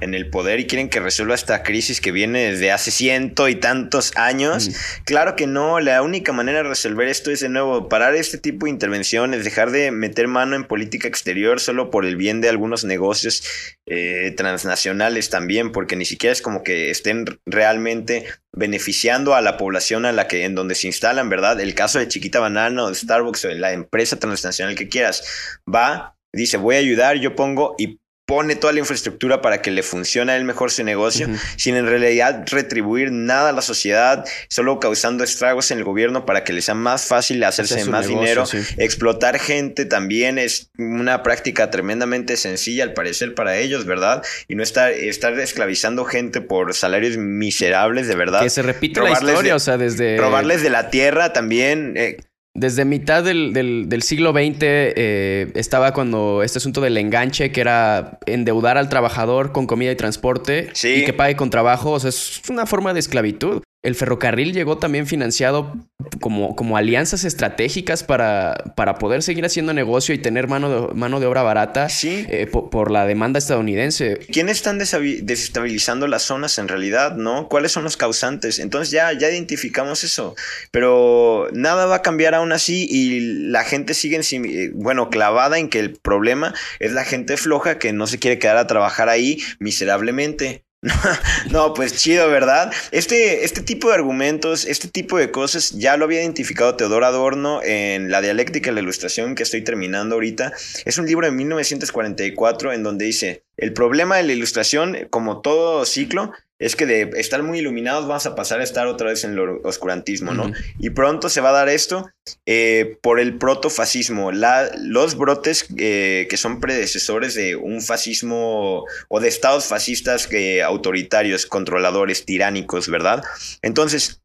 en 0.00 0.14
el 0.14 0.30
poder 0.30 0.60
y 0.60 0.66
quieren 0.66 0.88
que 0.88 1.00
resuelva 1.00 1.34
esta 1.34 1.64
crisis 1.64 2.00
que 2.00 2.12
viene 2.12 2.50
desde 2.50 2.70
hace 2.70 2.92
ciento 2.92 3.48
y 3.48 3.56
tantos 3.56 4.16
años. 4.16 4.70
Claro 5.04 5.34
que 5.34 5.48
no, 5.48 5.80
la 5.80 6.02
única 6.02 6.32
manera 6.32 6.62
de 6.62 6.68
resolver 6.68 7.08
esto 7.08 7.32
es 7.32 7.40
de 7.40 7.48
nuevo 7.48 7.88
parar 7.88 8.14
este 8.14 8.38
tipo 8.38 8.66
de 8.66 8.70
intervenciones, 8.70 9.44
dejar 9.44 9.72
de 9.72 9.90
meter 9.90 10.28
mano 10.28 10.54
en 10.54 10.64
política 10.64 11.08
exterior 11.08 11.58
solo 11.58 11.90
por 11.90 12.04
el 12.04 12.14
bien 12.14 12.40
de 12.40 12.48
algunos 12.48 12.84
negocios 12.84 13.42
eh, 13.86 14.32
transnacionales 14.36 15.30
también, 15.30 15.72
porque 15.72 15.96
ni 15.96 16.04
siquiera 16.04 16.32
es 16.32 16.42
como 16.42 16.62
que 16.62 16.90
estén 16.90 17.24
realmente 17.44 18.24
beneficiando 18.52 19.34
a 19.34 19.40
la 19.40 19.56
población 19.56 20.06
a 20.06 20.12
la 20.12 20.28
que 20.28 20.44
en 20.44 20.54
donde 20.54 20.76
se 20.76 20.86
instalan, 20.86 21.28
¿verdad? 21.28 21.60
El 21.60 21.74
caso 21.74 21.98
de 21.98 22.06
Chiquita 22.06 22.38
Banana 22.38 22.84
o 22.84 22.88
de 22.88 22.94
Starbucks 22.94 23.46
o 23.46 23.48
de 23.48 23.56
la 23.56 23.72
empresa 23.72 24.16
transnacional 24.18 24.76
que 24.76 24.88
quieras, 24.88 25.58
va, 25.72 26.16
dice, 26.32 26.56
voy 26.56 26.76
a 26.76 26.78
ayudar, 26.78 27.16
yo 27.16 27.34
pongo 27.34 27.74
y 27.78 27.98
pone 28.28 28.56
toda 28.56 28.74
la 28.74 28.80
infraestructura 28.80 29.40
para 29.40 29.62
que 29.62 29.70
le 29.70 29.82
funcione 29.82 30.32
a 30.32 30.36
él 30.36 30.44
mejor 30.44 30.70
su 30.70 30.84
negocio, 30.84 31.26
sin 31.56 31.76
en 31.76 31.86
realidad 31.86 32.44
retribuir 32.50 33.10
nada 33.10 33.48
a 33.48 33.52
la 33.52 33.62
sociedad, 33.62 34.22
solo 34.50 34.80
causando 34.80 35.24
estragos 35.24 35.70
en 35.70 35.78
el 35.78 35.84
gobierno 35.84 36.26
para 36.26 36.44
que 36.44 36.52
le 36.52 36.60
sea 36.60 36.74
más 36.74 37.06
fácil 37.06 37.42
hacerse 37.42 37.86
más 37.86 38.06
dinero. 38.06 38.44
Explotar 38.76 39.38
gente 39.38 39.86
también 39.86 40.38
es 40.38 40.70
una 40.76 41.22
práctica 41.22 41.70
tremendamente 41.70 42.36
sencilla 42.36 42.84
al 42.84 42.92
parecer 42.92 43.34
para 43.34 43.56
ellos, 43.56 43.86
¿verdad? 43.86 44.22
Y 44.46 44.56
no 44.56 44.62
estar, 44.62 44.92
estar 44.92 45.32
esclavizando 45.40 46.04
gente 46.04 46.42
por 46.42 46.74
salarios 46.74 47.16
miserables, 47.16 48.08
de 48.08 48.14
verdad. 48.14 48.42
Que 48.42 48.50
se 48.50 48.60
repite 48.60 49.00
la 49.00 49.12
historia, 49.12 49.56
o 49.56 49.58
sea, 49.58 49.78
desde... 49.78 50.18
Robarles 50.18 50.60
de 50.60 50.68
la 50.68 50.90
tierra 50.90 51.32
también. 51.32 51.94
Eh, 51.96 52.18
desde 52.58 52.84
mitad 52.84 53.22
del, 53.22 53.52
del, 53.52 54.02
siglo 54.02 54.32
XX 54.32 54.58
eh, 54.60 55.52
estaba 55.54 55.92
cuando 55.92 56.42
este 56.42 56.58
asunto 56.58 56.80
del 56.80 56.96
enganche, 56.96 57.52
que 57.52 57.60
era 57.60 58.18
endeudar 58.26 58.78
al 58.78 58.88
trabajador 58.88 59.52
con 59.52 59.66
comida 59.66 59.92
y 59.92 59.96
transporte 59.96 60.70
y 60.82 61.04
que 61.04 61.12
pague 61.12 61.36
con 61.36 61.50
trabajo. 61.50 61.92
O 61.92 62.00
sea, 62.00 62.10
es 62.10 62.42
una 62.48 62.66
forma 62.66 62.92
de 62.92 63.00
esclavitud. 63.00 63.62
El 63.88 63.94
ferrocarril 63.94 64.52
llegó 64.52 64.76
también 64.76 65.06
financiado 65.06 65.74
como, 66.20 66.54
como 66.54 66.76
alianzas 66.76 67.24
estratégicas 67.24 68.04
para, 68.04 68.74
para 68.76 68.96
poder 68.96 69.22
seguir 69.22 69.46
haciendo 69.46 69.72
negocio 69.72 70.14
y 70.14 70.18
tener 70.18 70.46
mano 70.46 70.88
de, 70.88 70.94
mano 70.94 71.20
de 71.20 71.26
obra 71.26 71.42
barata 71.42 71.88
sí. 71.88 72.26
Eh, 72.28 72.46
por, 72.46 72.90
la 72.90 73.06
demanda 73.06 73.38
estadounidense. 73.38 74.18
¿Quiénes 74.30 74.58
están 74.58 74.78
desestabilizando 74.78 76.06
las 76.06 76.22
zonas 76.22 76.58
en 76.58 76.68
realidad? 76.68 77.16
¿No? 77.16 77.48
¿Cuáles 77.48 77.72
son 77.72 77.82
los 77.82 77.96
causantes? 77.96 78.58
Entonces 78.58 78.90
ya, 78.90 79.10
ya 79.14 79.30
identificamos 79.30 80.04
eso. 80.04 80.36
Pero 80.70 81.48
nada 81.54 81.86
va 81.86 81.96
a 81.96 82.02
cambiar 82.02 82.34
aún 82.34 82.52
así 82.52 82.86
y 82.90 83.20
la 83.48 83.64
gente 83.64 83.94
sigue, 83.94 84.20
eh, 84.20 84.70
bueno, 84.74 85.08
clavada 85.08 85.58
en 85.58 85.70
que 85.70 85.78
el 85.78 85.94
problema 85.94 86.54
es 86.78 86.92
la 86.92 87.04
gente 87.04 87.38
floja 87.38 87.78
que 87.78 87.94
no 87.94 88.06
se 88.06 88.18
quiere 88.18 88.38
quedar 88.38 88.58
a 88.58 88.66
trabajar 88.66 89.08
ahí 89.08 89.38
miserablemente. 89.60 90.67
no, 91.50 91.74
pues 91.74 91.96
chido, 91.96 92.30
¿verdad? 92.30 92.72
Este, 92.92 93.44
este 93.44 93.62
tipo 93.62 93.88
de 93.88 93.94
argumentos, 93.94 94.64
este 94.64 94.86
tipo 94.86 95.18
de 95.18 95.32
cosas, 95.32 95.72
ya 95.72 95.96
lo 95.96 96.04
había 96.04 96.22
identificado 96.22 96.76
Teodoro 96.76 97.04
Adorno 97.04 97.60
en 97.64 98.12
La 98.12 98.20
dialéctica 98.20 98.70
y 98.70 98.74
la 98.74 98.80
ilustración 98.80 99.34
que 99.34 99.42
estoy 99.42 99.62
terminando 99.62 100.14
ahorita. 100.14 100.52
Es 100.84 100.98
un 100.98 101.06
libro 101.06 101.26
de 101.26 101.32
1944 101.32 102.72
en 102.72 102.84
donde 102.84 103.06
dice, 103.06 103.42
el 103.56 103.72
problema 103.72 104.18
de 104.18 104.22
la 104.22 104.32
ilustración, 104.32 105.08
como 105.10 105.40
todo 105.40 105.84
ciclo, 105.84 106.32
es 106.58 106.74
que 106.74 106.86
de 106.86 107.10
estar 107.16 107.42
muy 107.42 107.60
iluminados 107.60 108.06
vamos 108.08 108.26
a 108.26 108.34
pasar 108.34 108.60
a 108.60 108.64
estar 108.64 108.86
otra 108.86 109.10
vez 109.10 109.22
en 109.24 109.32
el 109.32 109.40
oscurantismo, 109.62 110.34
¿no? 110.34 110.52
Y 110.78 110.90
pronto 110.90 111.28
se 111.28 111.40
va 111.40 111.50
a 111.50 111.52
dar 111.52 111.68
esto 111.68 112.10
eh, 112.46 112.98
por 113.00 113.20
el 113.20 113.38
protofascismo, 113.38 114.32
la, 114.32 114.70
los 114.76 115.16
brotes 115.16 115.66
eh, 115.76 116.26
que 116.28 116.36
son 116.36 116.60
predecesores 116.60 117.34
de 117.34 117.54
un 117.54 117.80
fascismo 117.80 118.84
o 119.08 119.20
de 119.20 119.28
estados 119.28 119.66
fascistas 119.66 120.26
que, 120.26 120.62
autoritarios, 120.62 121.46
controladores, 121.46 122.24
tiránicos, 122.24 122.88
¿verdad? 122.88 123.22
Entonces, 123.62 124.20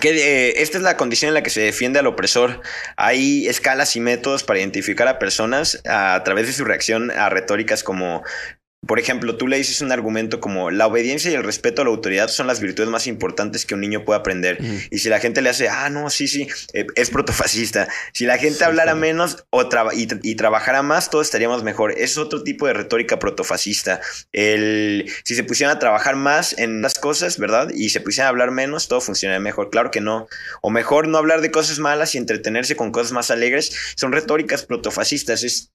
que, 0.00 0.10
eh, 0.10 0.62
esta 0.62 0.78
es 0.78 0.84
la 0.84 0.96
condición 0.96 1.28
en 1.28 1.34
la 1.34 1.42
que 1.42 1.50
se 1.50 1.60
defiende 1.60 1.98
al 1.98 2.06
opresor. 2.06 2.60
Hay 2.96 3.46
escalas 3.46 3.96
y 3.96 4.00
métodos 4.00 4.44
para 4.44 4.58
identificar 4.58 5.08
a 5.08 5.18
personas 5.18 5.80
a 5.88 6.20
través 6.24 6.46
de 6.46 6.52
su 6.52 6.64
reacción 6.64 7.10
a 7.10 7.28
retóricas 7.28 7.82
como 7.82 8.22
por 8.86 9.00
ejemplo, 9.00 9.36
tú 9.36 9.48
le 9.48 9.56
dices 9.56 9.80
un 9.80 9.90
argumento 9.90 10.40
como 10.40 10.70
la 10.70 10.86
obediencia 10.86 11.30
y 11.30 11.34
el 11.34 11.42
respeto 11.42 11.82
a 11.82 11.84
la 11.84 11.90
autoridad 11.90 12.28
son 12.28 12.46
las 12.46 12.60
virtudes 12.60 12.88
más 12.88 13.08
importantes 13.08 13.66
que 13.66 13.74
un 13.74 13.80
niño 13.80 14.04
puede 14.04 14.20
aprender. 14.20 14.58
Y 14.90 14.98
si 14.98 15.08
la 15.08 15.18
gente 15.18 15.42
le 15.42 15.50
hace, 15.50 15.68
ah, 15.68 15.90
no, 15.90 16.10
sí, 16.10 16.28
sí, 16.28 16.48
eh, 16.74 16.86
es 16.94 17.10
protofascista. 17.10 17.88
Si 18.14 18.24
la 18.24 18.38
gente 18.38 18.64
hablara 18.64 18.94
menos 18.94 19.44
o 19.50 19.68
y, 19.92 20.34
trabajara 20.36 20.82
más, 20.82 21.10
todos 21.10 21.26
estaríamos 21.26 21.64
mejor. 21.64 21.92
Es 21.98 22.18
otro 22.18 22.44
tipo 22.44 22.68
de 22.68 22.72
retórica 22.72 23.18
protofascista. 23.18 24.00
El, 24.32 25.10
si 25.24 25.34
se 25.34 25.42
pusieran 25.42 25.76
a 25.76 25.80
trabajar 25.80 26.14
más 26.14 26.56
en 26.56 26.80
las 26.80 26.94
cosas, 26.94 27.38
¿verdad? 27.38 27.70
Y 27.74 27.90
se 27.90 28.00
pusieran 28.00 28.26
a 28.26 28.30
hablar 28.30 28.52
menos, 28.52 28.86
todo 28.86 29.00
funcionaría 29.00 29.40
mejor. 29.40 29.70
Claro 29.70 29.90
que 29.90 30.00
no. 30.00 30.28
O 30.62 30.70
mejor 30.70 31.08
no 31.08 31.18
hablar 31.18 31.40
de 31.40 31.50
cosas 31.50 31.80
malas 31.80 32.14
y 32.14 32.18
entretenerse 32.18 32.76
con 32.76 32.92
cosas 32.92 33.10
más 33.10 33.32
alegres. 33.32 33.72
Son 33.96 34.12
retóricas 34.12 34.64
protofascistas. 34.64 35.42
Es, 35.42 35.72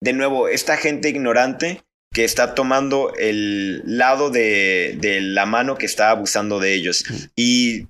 de 0.00 0.12
nuevo, 0.12 0.48
esta 0.48 0.76
gente 0.76 1.08
ignorante 1.08 1.85
que 2.12 2.24
está 2.24 2.54
tomando 2.54 3.12
el 3.18 3.82
lado 3.84 4.30
de, 4.30 4.98
la 5.20 5.46
mano 5.46 5.76
que 5.76 5.86
está 5.86 6.10
abusando 6.10 6.60
de 6.60 6.74
ellos. 6.74 7.04
Y 7.36 7.88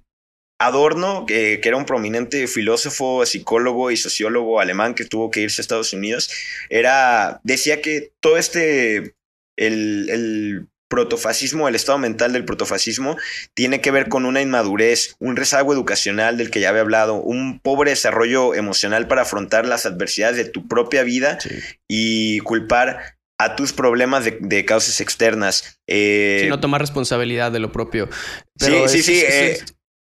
Adorno, 0.58 1.26
que, 1.26 1.60
era 1.62 1.76
un 1.76 1.86
prominente 1.86 2.46
filósofo, 2.46 3.24
psicólogo 3.26 3.90
y 3.90 3.96
sociólogo 3.96 4.60
alemán 4.60 4.94
que 4.94 5.04
tuvo 5.04 5.30
que 5.30 5.40
irse 5.40 5.60
a 5.60 5.62
Estados 5.62 5.92
Unidos, 5.92 6.30
era, 6.70 7.40
decía 7.44 7.80
que 7.82 8.12
todo 8.20 8.36
este, 8.38 9.14
el, 9.56 10.08
el 10.08 10.68
protofascismo, 10.88 11.68
el 11.68 11.74
estado 11.74 11.98
mental 11.98 12.32
del 12.32 12.44
protofascismo, 12.44 13.16
tiene 13.54 13.80
que 13.80 13.90
ver 13.90 14.08
con 14.08 14.24
una 14.24 14.40
inmadurez, 14.40 15.16
un 15.18 15.36
rezago 15.36 15.72
educacional 15.72 16.36
del 16.36 16.50
que 16.50 16.60
ya 16.60 16.70
había 16.70 16.82
hablado, 16.82 17.16
un 17.16 17.60
pobre 17.60 17.90
desarrollo 17.90 18.54
emocional 18.54 19.08
para 19.08 19.22
afrontar 19.22 19.66
las 19.66 19.86
adversidades 19.86 20.36
de 20.36 20.44
tu 20.44 20.68
propia 20.68 21.02
vida 21.02 21.38
y 21.88 22.38
culpar 22.40 23.15
a 23.38 23.56
tus 23.56 23.72
problemas 23.72 24.24
de, 24.24 24.64
causas 24.64 25.00
externas. 25.00 25.80
Eh, 25.86 26.46
no 26.48 26.60
tomar 26.60 26.80
responsabilidad 26.80 27.52
de 27.52 27.60
lo 27.60 27.72
propio. 27.72 28.08
sí, 28.58 28.72
sí, 28.88 29.02
sí. 29.02 29.22
Eh, 29.26 29.58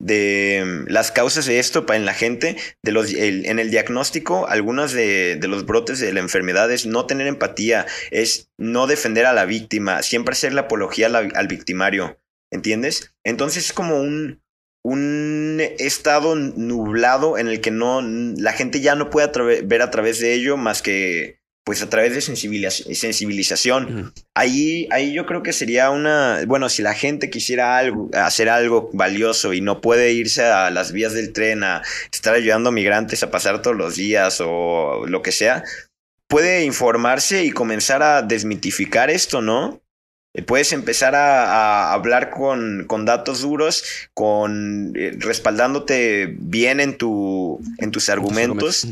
de 0.01 0.62
mm, 0.64 0.91
las 0.91 1.11
causas 1.11 1.47
de 1.47 1.59
esto 1.59 1.85
en 1.93 2.05
la 2.05 2.14
gente, 2.14 2.57
de 2.83 2.93
los, 2.93 3.12
en 3.12 3.59
el 3.59 3.71
diagnóstico, 3.71 4.47
algunos 4.49 4.93
de, 4.93 5.37
de, 5.37 5.49
los 5.49 5.67
brotes 5.67 5.99
de 5.99 6.12
la 6.12 6.21
enfermedad 6.21 6.71
es 6.71 6.87
no 6.87 7.07
tener 7.07 7.27
empatía, 7.27 7.87
es 8.11 8.51
no 8.59 8.87
defender 8.87 9.27
a 9.27 9.33
la 9.33 9.45
víctima, 9.45 10.03
siempre 10.03 10.33
hacer 10.33 10.53
la 10.53 10.62
apología 10.62 11.09
al, 11.09 11.49
victimario, 11.49 12.21
¿entiendes? 12.53 13.14
Entonces 13.25 13.67
es 13.67 13.73
como 13.73 14.01
un, 14.01 14.41
un 14.85 15.61
estado 15.79 16.37
nublado 16.37 17.37
en 17.37 17.49
el 17.49 17.61
que 17.61 17.73
no, 17.73 18.01
la 18.03 18.53
gente 18.53 18.81
ya 18.81 18.95
no 18.95 19.11
puede 19.11 19.62
ver 19.62 19.83
a 19.83 19.91
través 19.91 20.21
de 20.21 20.35
ello 20.35 20.57
más 20.57 20.81
que 20.81 21.41
pues 21.69 21.83
a 21.83 21.91
través 21.91 22.15
de 22.15 22.23
sensibilización. 22.23 24.15
ahí, 24.35 24.89
ahí 24.91 25.13
yo 25.13 25.27
creo 25.27 25.43
que 25.43 25.53
sería 25.53 25.91
una, 25.91 26.41
bueno, 26.47 26.71
si 26.71 26.81
la 26.81 26.95
gente 26.95 27.29
quisiera 27.29 27.77
algo, 27.77 28.09
hacer 28.15 28.49
algo 28.49 28.89
valioso 28.95 29.53
y 29.53 29.61
no 29.61 29.83
puede 29.83 30.13
irse 30.13 30.45
a 30.45 30.71
las 30.71 30.93
vías 30.93 31.13
del 31.13 31.35
tren 31.35 31.65
a 31.65 31.83
estar 32.11 32.35
ayudando 32.35 32.71
a 32.71 32.73
migrantes 32.73 33.23
a 33.23 33.31
pasar 33.31 33.61
todos 33.61 33.77
los 33.77 33.97
días 33.97 34.41
o 34.43 35.05
lo 35.07 35.21
que 35.21 35.31
sea, 35.31 35.63
puede 36.27 36.65
informarse 36.65 37.45
y 37.45 37.51
comenzar 37.51 38.03
a 38.03 38.23
desmitificar 38.23 39.11
esto, 39.11 39.43
¿no? 39.43 39.83
Eh, 40.33 40.43
puedes 40.43 40.73
empezar 40.73 41.15
a, 41.15 41.93
hablar 41.93 42.31
con, 42.31 42.87
con, 42.87 43.05
datos 43.05 43.43
duros, 43.43 43.85
con 44.15 44.95
eh, 44.97 45.13
respaldándote 45.19 46.35
bien 46.39 46.81
en, 46.81 46.97
tu, 46.97 47.61
en 47.77 47.91
tus 47.91 48.09
argumentos. 48.09 48.87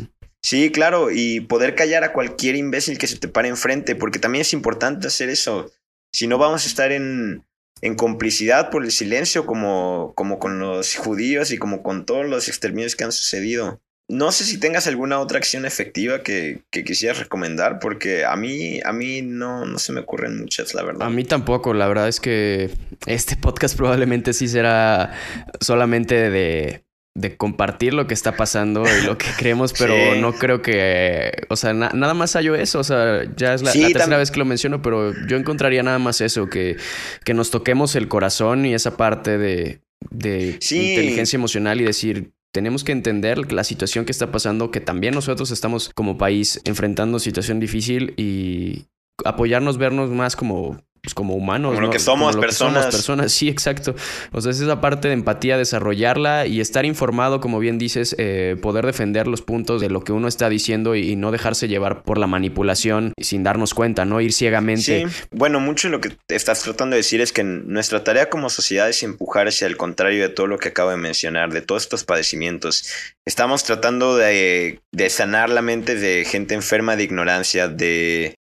Sí, 0.47 0.71
claro, 0.71 1.11
y 1.11 1.41
poder 1.41 1.75
callar 1.75 2.05
a 2.05 2.13
cualquier 2.13 2.55
imbécil 2.55 2.99
que 2.99 3.09
se 3.09 3.19
te 3.19 3.27
pare 3.27 3.49
enfrente, 3.49 3.97
porque 3.97 4.21
también 4.21 4.43
es 4.43 4.53
importante 4.53 5.09
hacer 5.09 5.29
eso. 5.29 5.73
Si 6.13 6.29
no 6.29 6.39
vamos 6.39 6.63
a 6.63 6.69
estar 6.69 6.93
en, 6.93 7.45
en 7.81 7.97
complicidad 7.97 8.71
por 8.71 8.85
el 8.85 8.93
silencio, 8.93 9.45
como, 9.45 10.13
como 10.15 10.39
con 10.39 10.61
los 10.61 10.95
judíos 10.95 11.51
y 11.51 11.59
como 11.59 11.83
con 11.83 12.07
todos 12.07 12.27
los 12.27 12.47
exterminios 12.47 12.95
que 12.95 13.03
han 13.03 13.11
sucedido. 13.11 13.81
No 14.09 14.31
sé 14.31 14.45
si 14.45 14.61
tengas 14.61 14.87
alguna 14.87 15.19
otra 15.19 15.39
acción 15.39 15.67
efectiva 15.67 16.23
que, 16.23 16.63
que 16.71 16.85
quisieras 16.85 17.19
recomendar, 17.19 17.81
porque 17.81 18.25
a 18.25 18.37
mí, 18.37 18.79
a 18.85 18.93
mí 18.93 19.23
no, 19.23 19.65
no 19.65 19.81
se 19.81 19.93
me 19.93 20.03
ocurren 20.03 20.39
muchas, 20.39 20.75
la 20.75 20.85
verdad. 20.85 21.09
A 21.09 21.11
mí 21.11 21.25
tampoco, 21.25 21.75
la 21.75 21.89
verdad 21.89 22.07
es 22.07 22.21
que 22.21 22.71
este 23.07 23.37
podcast 23.37 23.77
probablemente 23.77 24.33
sí 24.33 24.47
será 24.47 25.13
solamente 25.61 26.31
de 26.31 26.86
de 27.17 27.35
compartir 27.35 27.95
lo 27.95 28.07
que 28.07 28.13
está 28.13 28.37
pasando 28.37 28.85
y 28.85 29.07
lo 29.07 29.17
que 29.17 29.27
creemos, 29.39 29.73
pero 29.73 29.95
no 30.21 30.35
creo 30.35 30.61
que, 30.61 31.33
o 31.49 31.57
sea, 31.57 31.73
nada 31.73 32.13
más 32.13 32.35
hallo 32.35 32.55
eso, 32.55 32.81
o 32.81 32.85
sea, 32.85 33.23
ya 33.37 33.55
es 33.55 33.63
la, 33.63 33.73
tercera 33.73 34.19
vez 34.19 34.31
que 34.31 34.39
lo 34.39 34.45
menciono, 34.45 34.83
pero 34.83 35.15
yo 35.27 35.37
encontraría 35.39 35.83
nada 35.83 35.99
más 35.99 36.21
eso, 36.21 36.49
que, 36.51 36.77
que 37.25 37.33
nos 37.33 37.51
toquemos 37.51 37.97
el 37.97 38.09
corazón 38.09 38.67
y 38.67 38.75
esa 38.75 38.99
parte 38.99 39.39
de, 39.39 39.81
de 40.11 40.59
inteligencia 40.61 41.39
emocional 41.39 41.81
y 41.81 41.85
decir, 41.85 42.33
tenemos 42.53 42.85
que 42.85 42.93
entender 42.93 43.51
la 43.51 43.65
situación 43.65 44.05
que 44.05 44.13
está 44.13 44.31
pasando, 44.31 44.71
que 44.71 44.81
también 44.81 45.15
nosotros 45.15 45.51
estamos 45.51 45.91
como 45.95 46.19
país 46.19 46.61
enfrentando 46.65 47.19
situación 47.19 47.61
difícil 47.61 48.13
y 48.19 48.87
apoyarnos, 49.25 49.79
vernos 49.79 50.11
más 50.11 50.37
como 50.37 50.79
pues, 51.07 51.15
como 51.15 51.35
humanos. 51.35 51.77
Como 51.77 51.87
lo 51.87 51.93
que 51.93 52.01
somos, 52.01 52.37
personas. 52.37 52.87
personas, 52.87 53.31
sí, 53.31 53.49
exacto. 53.49 53.95
O 54.33 54.41
sea, 54.41 54.51
es 54.51 54.59
esa 54.59 54.81
parte 54.81 55.07
de 55.07 55.15
empatía, 55.15 55.57
desarrollarla 55.57 56.49
y 56.49 56.61
estar 56.61 56.85
informado, 56.85 57.41
como 57.41 57.61
bien 57.61 57.79
dices, 57.79 58.17
eh, 58.19 58.57
poder 58.61 58.85
defender 58.85 59.29
los 59.29 59.41
puntos 59.41 59.81
de 59.81 59.89
lo 59.89 60.03
que 60.03 60.11
uno 60.11 60.27
está 60.27 60.49
diciendo 60.49 60.97
y, 60.97 61.15
no 61.15 61.31
dejarse 61.31 61.69
llevar 61.69 62.03
por 62.03 62.19
la 62.19 62.27
manipulación 62.27 63.13
sin 63.21 63.45
darnos 63.45 63.73
cuenta, 63.73 64.05
¿no? 64.05 64.21
Ir 64.21 64.33
ciegamente. 64.33 65.07
Sí, 65.09 65.27
bueno, 65.31 65.61
mucho 65.61 65.87
de 65.87 65.93
lo 65.93 66.01
que 66.01 66.17
estás 66.27 66.63
tratando 66.63 66.95
de 66.95 66.99
decir 66.99 67.21
es 67.21 67.33
que 67.33 67.45
nuestra 67.45 68.03
tarea 68.03 68.29
como 68.29 68.51
sociedad 68.51 68.89
es 68.89 69.05
empujar 69.05 69.47
hacia 69.47 69.69
el 69.69 69.77
contrario 69.77 70.21
de 70.23 70.29
todo 70.29 70.49
lo 70.49 70.59
que 70.59 70.71
acabo 70.71 70.91
de 70.91 70.97
mencionar, 70.97 71.53
de 71.53 71.63
todos 71.63 71.85
estos 71.85 72.03
padecimientos. 72.03 72.91
Estamos 73.25 73.63
tratando 73.63 74.17
de, 74.17 74.81
de 74.93 75.11
sanar 75.11 75.51
la 75.51 75.63
mente 75.63 75.95
de 75.95 76.25
gente 76.25 76.55
enferma 76.55 76.97
de 76.97 77.05
ignorancia, 77.05 77.69
de 77.69 78.35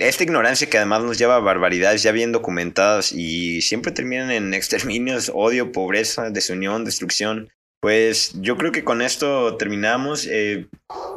esta 0.00 0.24
ignorancia 0.24 0.68
que 0.68 0.76
además 0.76 1.02
nos 1.02 1.18
lleva 1.18 1.36
a 1.36 1.40
barbaridades 1.40 2.02
ya 2.02 2.12
bien 2.12 2.32
documentadas 2.32 3.12
y 3.12 3.62
siempre 3.62 3.92
terminan 3.92 4.30
en 4.30 4.54
exterminios, 4.54 5.30
odio, 5.34 5.72
pobreza, 5.72 6.30
desunión, 6.30 6.84
destrucción. 6.84 7.50
Pues 7.80 8.32
yo 8.40 8.56
creo 8.56 8.70
que 8.70 8.84
con 8.84 9.02
esto 9.02 9.56
terminamos. 9.56 10.28
Eh, 10.30 10.68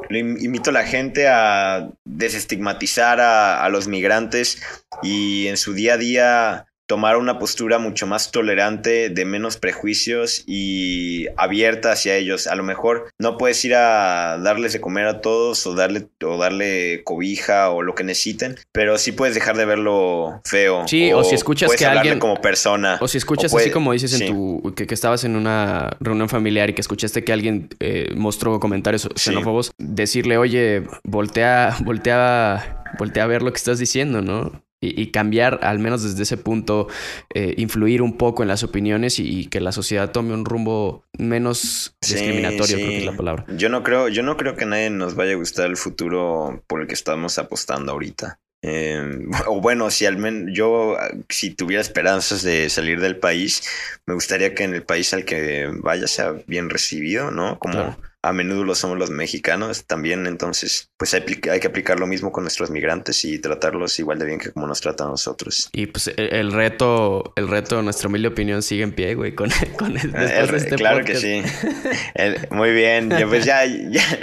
invito 0.10 0.72
a 0.72 0.74
la 0.74 0.84
gente 0.84 1.28
a 1.28 1.92
desestigmatizar 2.06 3.20
a 3.20 3.70
los 3.70 3.88
migrantes 3.88 4.64
y 5.04 5.46
en 5.46 5.58
su 5.58 5.74
día 5.74 5.94
a 5.94 5.98
día 5.98 6.66
tomar 6.88 7.18
una 7.18 7.40
postura 7.40 7.80
mucho 7.80 8.08
más 8.08 8.32
tolerante, 8.32 9.10
de 9.10 9.26
menos 9.26 9.58
prejuicios 9.58 10.44
y 10.46 11.28
abierta 11.38 11.92
hacia 11.92 12.16
ellos. 12.16 12.48
A 12.48 12.56
lo 12.56 12.64
mejor 12.64 13.10
no 13.20 13.38
puedes 13.38 13.64
ir 13.66 13.76
a 13.76 14.38
darles 14.38 14.74
de 14.74 14.82
comer 14.82 15.08
a 15.08 15.22
todos 15.22 15.66
o 15.66 15.74
darle, 15.74 16.08
o 16.24 16.38
darle 16.38 17.04
cobija 17.04 17.70
o 17.70 17.82
lo 17.82 17.96
que 17.96 18.04
necesiten, 18.04 18.56
pero 18.72 18.98
sí 18.98 19.12
puedes 19.12 19.36
dejar 19.36 19.58
de 19.58 19.66
verlo 19.66 20.42
feo. 20.46 20.88
Sí, 20.88 21.12
o, 21.14 21.24
si 21.24 21.36
escuchas 21.36 21.76
que 21.76 21.86
alguien 21.86 22.20
como 22.20 22.42
persona. 22.42 22.98
O 23.02 23.08
si 23.08 23.18
escuchas 23.18 23.54
así 23.54 23.72
como 23.72 23.94
dices 23.94 24.20
en 24.20 24.28
tu 24.28 24.74
que, 24.76 24.86
estabas 24.96 25.24
en 25.24 25.36
una 25.36 25.98
reunión 26.00 26.30
familiar 26.30 26.70
y 26.70 26.74
que 26.74 26.82
escuchaste 26.82 27.24
que 27.24 27.34
alguien 27.34 27.70
eh, 27.80 28.14
mostró 28.16 28.60
comentarios 28.60 29.10
xenófobos, 29.16 29.72
decirle, 29.78 30.38
oye, 30.38 30.84
voltea, 31.04 31.76
voltea, 31.84 32.84
voltea 32.98 33.24
a 33.24 33.28
ver 33.28 33.42
lo 33.42 33.52
que 33.52 33.58
estás 33.58 33.80
diciendo, 33.80 34.22
¿no? 34.22 34.65
Y, 34.86 35.08
cambiar, 35.08 35.60
al 35.64 35.80
menos 35.80 36.04
desde 36.04 36.24
ese 36.24 36.38
punto, 36.38 36.88
eh, 37.34 37.54
influir 37.58 38.02
un 38.02 38.18
poco 38.18 38.44
en 38.44 38.50
las 38.50 38.64
opiniones 38.64 39.20
y, 39.20 39.48
que 39.48 39.60
la 39.62 39.72
sociedad 39.72 40.12
tome 40.12 40.34
un 40.34 40.46
rumbo 40.46 41.06
menos 41.18 41.96
discriminatorio, 42.02 42.76
creo 42.78 42.90
que 42.90 42.98
es 43.00 43.06
la 43.06 43.18
palabra. 43.18 43.46
Yo 43.56 43.70
no 43.70 43.84
creo, 43.84 44.08
yo 44.08 44.24
no 44.24 44.38
creo 44.38 44.56
que 44.56 44.64
a 44.64 44.68
nadie 44.68 44.90
nos 44.90 45.16
vaya 45.16 45.34
a 45.34 45.36
gustar 45.36 45.68
el 45.68 45.78
futuro 45.78 46.64
por 46.68 46.82
el 46.82 46.88
que 46.88 46.94
estamos 46.94 47.38
apostando 47.38 47.92
ahorita. 47.92 48.40
Eh, 48.62 49.28
o 49.48 49.62
bueno, 49.62 49.92
si 49.92 50.06
al 50.06 50.18
menos 50.18 50.52
yo, 50.56 50.98
si 51.30 51.52
tuviera 51.52 51.82
esperanzas 51.82 52.42
de 52.42 52.70
salir 52.70 53.00
del 53.00 53.18
país, 53.18 53.64
me 54.06 54.16
gustaría 54.16 54.56
que 54.56 54.64
en 54.64 54.74
el 54.74 54.84
país 54.84 55.14
al 55.14 55.26
que 55.26 55.70
vaya 55.82 56.08
sea 56.08 56.34
bien 56.48 56.70
recibido, 56.70 57.32
¿no? 57.32 57.60
Como 57.60 57.74
Claro. 57.74 57.98
A 58.28 58.34
menudo 58.34 58.64
lo 58.64 58.76
somos 58.76 58.98
los 58.98 59.10
mexicanos 59.10 59.86
también, 59.86 60.26
entonces 60.28 60.90
pues 60.98 61.14
hay, 61.14 61.24
hay 61.52 61.60
que 61.60 61.68
aplicar 61.68 62.00
lo 62.00 62.08
mismo 62.08 62.32
con 62.32 62.44
nuestros 62.44 62.72
migrantes 62.72 63.24
y 63.26 63.40
tratarlos 63.40 64.00
igual 64.00 64.20
de 64.20 64.26
bien 64.26 64.40
que 64.40 64.52
como 64.52 64.68
nos 64.68 64.82
tratan 64.82 65.10
nosotros. 65.10 65.70
Y 65.74 65.88
pues 65.88 66.08
el, 66.16 66.34
el 66.34 66.52
reto, 66.52 67.34
el 67.36 67.48
reto, 67.48 67.82
nuestra 67.82 68.08
humilde 68.08 68.28
opinión 68.30 68.62
sigue 68.62 68.84
en 68.84 68.94
pie, 68.94 69.16
güey, 69.16 69.36
con, 69.36 69.50
con 69.78 69.94
después 69.94 70.32
El- 70.32 70.48
de 70.52 70.58
este 70.58 70.76
claro 70.76 70.98
podcast. 71.00 71.22
que 71.24 71.44
sí. 71.44 71.90
El- 72.16 72.48
muy 72.52 72.72
bien. 72.72 73.10
Yo, 73.18 73.28
pues 73.30 73.46
ya, 73.46 73.66
ya- 73.66 74.20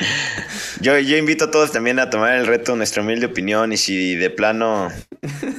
Yo, 0.81 0.99
yo 0.99 1.17
invito 1.17 1.45
a 1.45 1.51
todos 1.51 1.71
también 1.71 1.99
a 2.01 2.11
tomar 2.11 2.35
el 2.37 2.47
reto, 2.47 2.75
nuestra 2.75 3.03
humilde 3.03 3.27
opinión. 3.27 3.73
Y 3.73 3.77
si 3.77 4.15
de 4.17 4.31
plano 4.31 4.89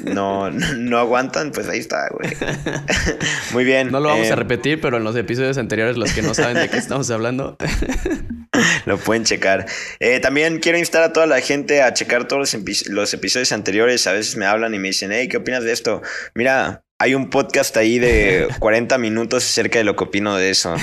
no, 0.04 0.50
no 0.52 0.98
aguantan, 0.98 1.52
pues 1.52 1.70
ahí 1.70 1.80
está, 1.80 2.10
güey. 2.10 2.30
Muy 3.54 3.64
bien. 3.64 3.92
No 3.92 4.00
lo 4.02 4.10
vamos 4.10 4.28
eh, 4.28 4.34
a 4.34 4.36
repetir, 4.36 4.82
pero 4.82 4.98
en 4.98 5.04
los 5.06 5.16
episodios 5.16 5.58
anteriores, 5.58 5.96
los 5.98 6.12
que 6.12 6.22
no 6.22 6.34
saben 6.34 6.58
de 6.58 6.70
qué 6.70 6.78
estamos 6.78 7.10
hablando, 7.10 7.56
Lo 8.86 8.98
pueden 8.98 9.24
checar. 9.26 9.66
Eh, 10.00 10.20
también 10.20 10.60
quiero 10.60 10.78
instar 10.78 11.04
a 11.04 11.14
toda 11.14 11.26
la 11.26 11.42
gente 11.42 11.82
a 11.82 11.94
checar 11.94 12.28
todos 12.28 12.54
los, 12.54 12.88
los 12.88 13.14
episodios 13.14 13.52
anteriores. 13.52 14.08
A 14.08 14.14
veces 14.14 14.38
me 14.38 14.46
hablan 14.46 14.74
y 14.74 14.80
me 14.80 14.90
dicen, 14.90 15.12
hey, 15.12 15.28
¿qué 15.28 15.38
opinas 15.38 15.64
de 15.64 15.72
esto? 15.72 16.02
Mira, 16.36 16.84
hay 17.04 17.16
un 17.16 17.30
podcast 17.30 17.76
ahí 17.76 18.00
de 18.00 18.48
40 18.60 18.98
minutos 18.98 19.44
acerca 19.44 19.78
de 19.78 19.84
lo 19.84 19.98
que 19.98 20.06
opino 20.06 20.38
de 20.38 20.50
eso. 20.50 20.74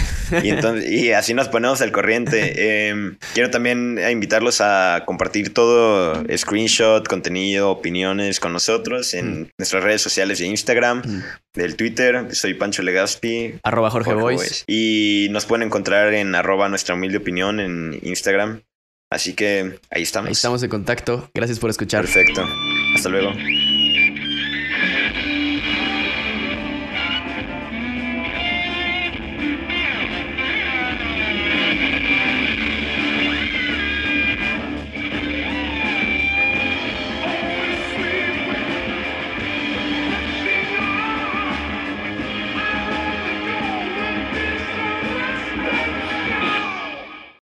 Y, 0.43 0.51
entonces, 0.51 0.91
y 0.91 1.13
así 1.13 1.33
nos 1.33 1.49
ponemos 1.49 1.81
al 1.81 1.93
corriente. 1.93 2.53
Eh, 2.57 3.13
quiero 3.33 3.49
también 3.49 3.99
invitarlos 4.11 4.61
a 4.61 5.05
compartir 5.07 5.55
todo, 5.55 6.23
screenshot, 6.37 7.09
contenido, 7.09 7.71
opiniones 7.71 8.39
con 8.39 8.53
nosotros 8.53 9.15
en 9.15 9.51
nuestras 9.57 9.83
redes 9.83 10.03
sociales 10.03 10.41
de 10.41 10.47
Instagram, 10.47 11.03
del 11.55 11.77
Twitter. 11.77 12.35
Soy 12.35 12.53
Pancho 12.53 12.83
Legaspi. 12.83 13.55
arroba 13.63 13.89
Jorge, 13.89 14.11
Jorge 14.11 14.23
Boys. 14.23 14.37
Boys. 14.37 14.65
Y 14.67 15.29
nos 15.31 15.47
pueden 15.47 15.67
encontrar 15.67 16.13
en 16.13 16.35
arroba 16.35 16.69
nuestra 16.69 16.95
humilde 16.95 17.17
opinión 17.17 17.61
en 17.61 17.99
Instagram. 18.03 18.61
Así 19.11 19.33
que 19.33 19.79
ahí 19.91 20.03
estamos. 20.03 20.29
Ahí 20.29 20.33
estamos 20.33 20.63
en 20.63 20.69
contacto. 20.69 21.31
Gracias 21.33 21.59
por 21.59 21.71
escuchar. 21.71 22.03
Perfecto. 22.03 22.47
Hasta 22.95 23.09
luego. 23.09 23.33